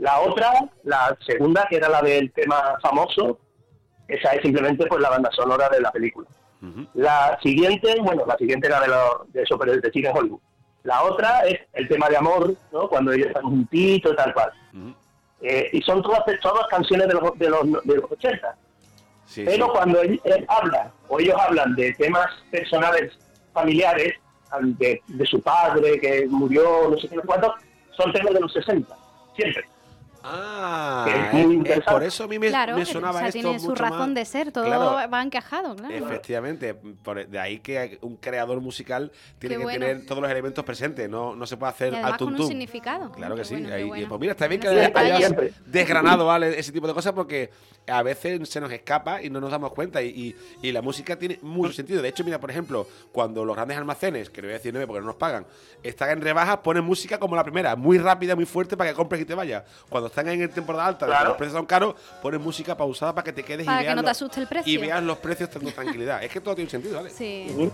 La 0.00 0.18
otra, 0.20 0.50
la 0.84 1.14
segunda, 1.26 1.66
que 1.68 1.76
era 1.76 1.90
la 1.90 2.00
del 2.00 2.32
tema 2.32 2.78
famoso, 2.80 3.38
esa 4.08 4.32
es 4.32 4.40
simplemente 4.40 4.86
pues 4.86 5.00
la 5.00 5.10
banda 5.10 5.30
sonora 5.32 5.68
de 5.68 5.80
la 5.80 5.92
película. 5.92 6.26
La 6.94 7.38
siguiente, 7.42 7.96
bueno, 8.00 8.24
la 8.26 8.36
siguiente 8.36 8.66
era 8.66 8.80
de, 8.80 8.88
los 8.88 9.32
de 9.32 9.44
super 9.44 9.80
de 9.80 9.90
cine 9.90 10.08
en 10.08 10.16
Hollywood. 10.16 10.40
La 10.84 11.02
otra 11.02 11.40
es 11.40 11.60
el 11.74 11.86
tema 11.86 12.08
de 12.08 12.16
amor, 12.16 12.54
¿no? 12.72 12.88
Cuando 12.88 13.12
ellos 13.12 13.28
están 13.28 13.42
juntitos 13.42 14.12
y 14.12 14.16
tal 14.16 14.32
cual. 14.32 14.52
Eh, 15.42 15.68
y 15.72 15.82
son 15.82 16.02
todas, 16.02 16.22
todas 16.40 16.66
canciones 16.68 17.06
de 17.06 17.14
los, 17.14 17.38
de 17.38 17.50
los, 17.50 17.84
de 17.84 17.96
los 17.96 18.10
80. 18.10 18.56
Sí, 19.26 19.44
Pero 19.44 19.66
sí. 19.66 19.72
cuando 19.74 20.00
él, 20.00 20.18
él 20.24 20.46
habla, 20.48 20.92
o 21.08 21.20
ellos 21.20 21.36
hablan 21.38 21.74
de 21.76 21.92
temas 21.92 22.26
personales, 22.50 23.18
familiares, 23.52 24.14
de, 24.60 25.02
de 25.06 25.26
su 25.26 25.40
padre 25.42 26.00
que 26.00 26.26
murió, 26.26 26.88
no 26.90 26.98
sé 26.98 27.08
qué, 27.08 27.16
cuánto, 27.18 27.54
son 27.96 28.12
temas 28.12 28.32
de 28.32 28.40
los 28.40 28.52
60, 28.52 28.96
siempre. 29.36 29.69
Ah, 30.22 31.06
es 31.08 31.14
eh, 31.14 31.28
muy 31.46 31.54
eh, 31.54 31.56
interesante. 31.56 31.90
por 31.92 32.02
eso 32.02 32.24
a 32.24 32.26
mí 32.28 32.38
me, 32.38 32.48
claro, 32.48 32.76
me 32.76 32.82
o 32.82 32.86
sonaba 32.86 33.18
sea, 33.20 33.28
esto 33.28 33.40
tiene 33.40 33.58
su 33.58 33.74
razón 33.74 33.98
más- 33.98 34.14
de 34.14 34.24
ser, 34.24 34.52
todo 34.52 34.64
Claro. 34.64 35.10
va 35.10 35.22
encajado, 35.22 35.74
claro. 35.76 35.94
Efectivamente, 35.94 36.74
por- 36.74 37.26
de 37.26 37.38
ahí 37.38 37.58
que 37.60 37.98
un 38.02 38.16
creador 38.16 38.60
musical 38.60 39.10
tiene 39.38 39.54
Qué 39.54 39.58
que 39.58 39.64
bueno. 39.64 39.86
tener 39.86 40.06
todos 40.06 40.20
los 40.22 40.30
elementos 40.30 40.64
presentes, 40.64 41.08
no, 41.08 41.34
no 41.34 41.46
se 41.46 41.56
puede 41.56 41.70
hacer 41.70 41.92
Y 41.92 41.96
al 41.96 42.16
con 42.16 42.34
un 42.34 42.46
significado. 42.46 43.10
Claro 43.12 43.34
que 43.34 43.40
Qué 43.42 43.44
sí. 43.48 43.54
bueno, 43.54 43.68
qué 43.68 43.74
ahí- 43.74 43.84
bueno. 43.88 44.08
Pues 44.08 44.20
mira, 44.20 44.32
está 44.32 44.46
bien 44.46 44.60
que 44.60 44.68
hayas 44.68 45.34
desgranado 45.66 46.26
¿vale? 46.26 46.58
ese 46.58 46.72
tipo 46.72 46.86
de 46.86 46.94
cosas 46.94 47.12
porque 47.12 47.50
a 47.86 48.02
veces 48.02 48.48
se 48.48 48.60
nos 48.60 48.70
escapa 48.72 49.22
y 49.22 49.30
no 49.30 49.40
nos 49.40 49.50
damos 49.50 49.72
cuenta 49.72 50.02
y, 50.02 50.08
y- 50.08 50.36
y 50.68 50.72
la 50.72 50.82
música 50.82 51.18
tiene 51.18 51.38
mucho 51.42 51.72
sentido. 51.72 52.02
De 52.02 52.08
hecho, 52.08 52.24
mira, 52.24 52.38
por 52.38 52.50
ejemplo, 52.50 52.86
cuando 53.10 53.44
los 53.44 53.56
grandes 53.56 53.78
almacenes, 53.78 54.28
que 54.30 54.42
no 54.42 54.46
voy 54.48 54.54
a 54.54 54.58
decir 54.58 54.72
nueve 54.72 54.86
porque 54.86 55.00
no 55.00 55.06
nos 55.06 55.16
pagan, 55.16 55.46
están 55.82 56.10
en 56.10 56.20
rebajas, 56.20 56.58
ponen 56.58 56.84
música 56.84 57.18
como 57.18 57.34
la 57.36 57.42
primera, 57.42 57.74
muy 57.76 57.98
rápida, 57.98 58.36
muy 58.36 58.44
fuerte 58.46 58.76
para 58.76 58.90
que 58.90 58.96
compres 58.96 59.22
y 59.22 59.24
te 59.24 59.34
vayas. 59.34 59.64
Cuando 59.88 60.09
están 60.10 60.28
en 60.28 60.42
el 60.42 60.50
temporada 60.50 60.86
alta, 60.86 61.06
Claro. 61.06 61.28
los 61.30 61.36
precios 61.36 61.56
son 61.56 61.66
caros, 61.66 61.94
ponen 62.20 62.42
música 62.42 62.76
pausada 62.76 63.14
para 63.14 63.24
que 63.24 63.32
te 63.32 63.42
quedes 63.44 63.64
Para 63.66 63.78
y 63.78 63.80
que 63.80 63.86
veas 63.86 63.96
no 63.96 64.02
te 64.02 64.08
los- 64.08 64.16
asuste 64.16 64.40
el 64.40 64.46
precio. 64.46 64.72
Y 64.72 64.76
veas 64.76 65.02
los 65.02 65.18
precios 65.18 65.48
con 65.48 65.72
tranquilidad. 65.72 66.22
es 66.22 66.30
que 66.30 66.40
todo 66.40 66.54
tiene 66.54 66.66
un 66.66 66.70
sentido, 66.70 66.96
¿vale? 66.96 67.10
Sí. 67.10 67.70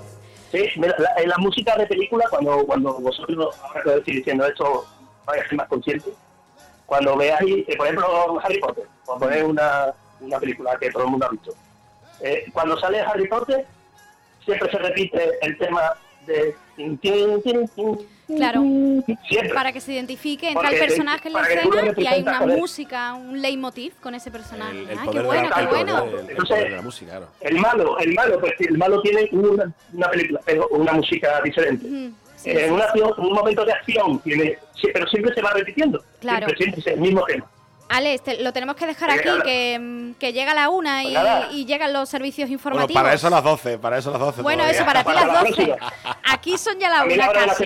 Sí, 0.53 0.65
mira, 0.77 0.95
la, 0.99 1.11
en 1.23 1.29
la 1.29 1.37
música 1.39 1.77
de 1.77 1.87
película, 1.87 2.25
cuando, 2.31 2.65
cuando 2.65 2.95
vosotros, 3.01 3.57
ahora 3.63 3.83
que 3.83 3.95
estoy 3.97 4.17
diciendo 4.17 4.47
esto, 4.47 4.87
vais 5.25 5.43
a 5.45 5.49
ser 5.49 5.57
más 5.59 5.67
conscientes, 5.69 6.15
cuando 6.87 7.17
veáis, 7.17 7.69
eh, 7.69 7.77
por 7.77 7.87
ejemplo, 7.87 8.41
Harry 8.41 8.59
Potter, 8.61 8.85
por 9.05 9.19
poner 9.19 9.45
una, 9.45 9.93
una 10.21 10.39
película 10.39 10.77
que 10.79 10.91
todo 10.93 11.03
el 11.05 11.11
mundo 11.11 11.27
ha 11.27 11.31
visto, 11.31 11.53
eh, 12.21 12.45
cuando 12.53 12.79
sale 12.79 13.01
Harry 13.01 13.27
Potter, 13.29 13.67
siempre 14.45 14.71
se 14.71 14.79
repite 14.79 15.31
el 15.43 15.59
tema 15.59 15.95
de... 16.27 16.55
Claro. 18.27 18.63
Siempre. 19.29 19.55
Para 19.55 19.73
que 19.73 19.81
se 19.81 19.93
identifique, 19.93 20.49
entra 20.49 20.63
Porque 20.63 20.77
el 20.77 20.87
personaje 20.87 21.29
en 21.29 21.35
la 21.35 21.43
escena 21.43 21.95
y 21.97 22.07
hay 22.07 22.23
una 22.23 22.41
música, 22.41 23.15
un 23.15 23.41
leitmotiv 23.41 23.95
con 24.01 24.15
ese 24.15 24.31
personaje. 24.31 24.81
El, 24.81 24.91
el 24.91 24.99
ah, 24.99 25.05
poder 25.05 25.23
qué 25.23 25.27
bueno, 25.27 25.49
la, 25.49 25.55
qué 25.55 25.61
el 25.61 25.69
bueno. 25.69 26.05
el 26.05 26.31
Entonces- 26.31 26.49
poder 26.57 26.71
de 26.71 26.77
la 26.77 26.83
música, 26.83 27.11
claro. 27.13 27.29
El 27.41 27.59
malo, 27.59 27.99
el 27.99 28.15
malo, 28.15 28.41
pues 28.41 28.53
el 28.59 28.79
malo 28.79 29.01
tiene 29.03 29.29
una, 29.33 29.73
una 29.93 30.11
película, 30.11 30.41
pero 30.45 30.69
una 30.69 30.93
música 30.93 31.41
diferente. 31.43 31.87
Sí, 32.37 32.51
en 32.51 32.59
sí, 32.59 32.71
una 32.71 32.93
sí. 32.93 33.01
un 33.01 33.33
momento 33.33 33.65
de 33.65 33.73
acción, 33.73 34.19
tiene, 34.21 34.59
pero 34.93 35.07
siempre 35.07 35.35
se 35.35 35.43
va 35.43 35.53
repitiendo. 35.53 36.03
Claro. 36.21 36.47
Siempre, 36.47 36.57
siempre 36.57 36.81
es 36.81 36.87
el 36.89 37.01
mismo 37.01 37.25
tema. 37.25 37.47
Alex, 37.89 38.23
te- 38.25 38.43
lo 38.43 38.53
tenemos 38.53 38.75
que 38.77 38.87
dejar 38.87 39.11
aquí, 39.11 39.29
que, 39.45 39.79
mm, 39.81 40.15
que 40.15 40.33
llega 40.33 40.55
la 40.55 40.69
una 40.71 41.05
y, 41.05 41.15
Pues 41.15 41.45
y 41.53 41.65
llegan 41.67 41.93
los 41.93 42.09
servicios 42.09 42.49
Bueno, 42.49 42.55
informativos. 42.55 43.03
para 43.03 43.15
eso 43.15 43.31
las 43.31 43.45
12, 43.45 43.79
para 43.79 43.99
eso 43.99 44.11
las 44.11 44.21
12. 44.21 44.43
Bueno, 44.43 44.63
todavía. 44.65 44.77
eso, 44.81 44.87
para 44.87 45.01
ti 45.01 45.05
Para 45.07 45.21
las 45.25 45.27
la 45.33 45.41
12. 45.41 45.55
próxima. 45.67 45.93
Aquí 46.33 46.59
son 46.59 46.79
ya 46.81 46.91
la 46.91 47.05
la 47.05 47.05
una 47.05 47.27
la 47.29 47.33
casi. 47.47 47.65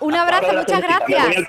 Un 0.00 0.12
La 0.14 0.22
abrazo, 0.22 0.52
la 0.52 0.60
muchas 0.60 0.80
gracias. 0.82 1.46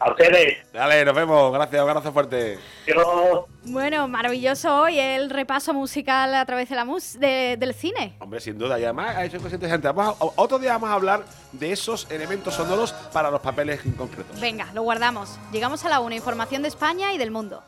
A 0.00 0.10
ustedes. 0.10 0.58
Dale, 0.72 1.04
nos 1.04 1.14
vemos. 1.14 1.52
Gracias, 1.52 1.82
un 1.82 1.88
abrazo 1.90 2.12
fuerte. 2.12 2.58
Yo 2.86 3.48
Bueno, 3.64 4.06
maravilloso 4.06 4.82
hoy 4.82 4.98
el 4.98 5.28
repaso 5.28 5.74
musical 5.74 6.34
a 6.34 6.44
través 6.46 6.68
de 6.68 6.76
la 6.76 6.84
mus 6.84 7.18
de- 7.18 7.56
del 7.58 7.74
cine. 7.74 8.14
Hombre, 8.20 8.38
sin 8.40 8.56
duda. 8.58 8.78
Y 8.78 8.84
además 8.84 9.16
ha 9.16 9.24
hecho 9.24 9.38
cosas 9.38 9.54
interesantes. 9.54 9.92
Vamos 9.92 10.16
a- 10.20 10.40
otro 10.40 10.58
día 10.60 10.72
vamos 10.74 10.90
a 10.90 10.94
hablar 10.94 11.24
de 11.52 11.72
esos 11.72 12.08
elementos 12.10 12.54
sonoros 12.54 12.92
para 13.12 13.30
los 13.30 13.40
papeles 13.40 13.84
en 13.84 13.92
concreto. 13.92 14.32
Venga, 14.40 14.68
lo 14.72 14.82
guardamos. 14.82 15.36
Llegamos 15.50 15.84
a 15.84 15.88
la 15.88 15.98
una, 16.00 16.14
información 16.14 16.62
de 16.62 16.68
España 16.68 17.12
y 17.12 17.18
del 17.18 17.30
mundo. 17.32 17.62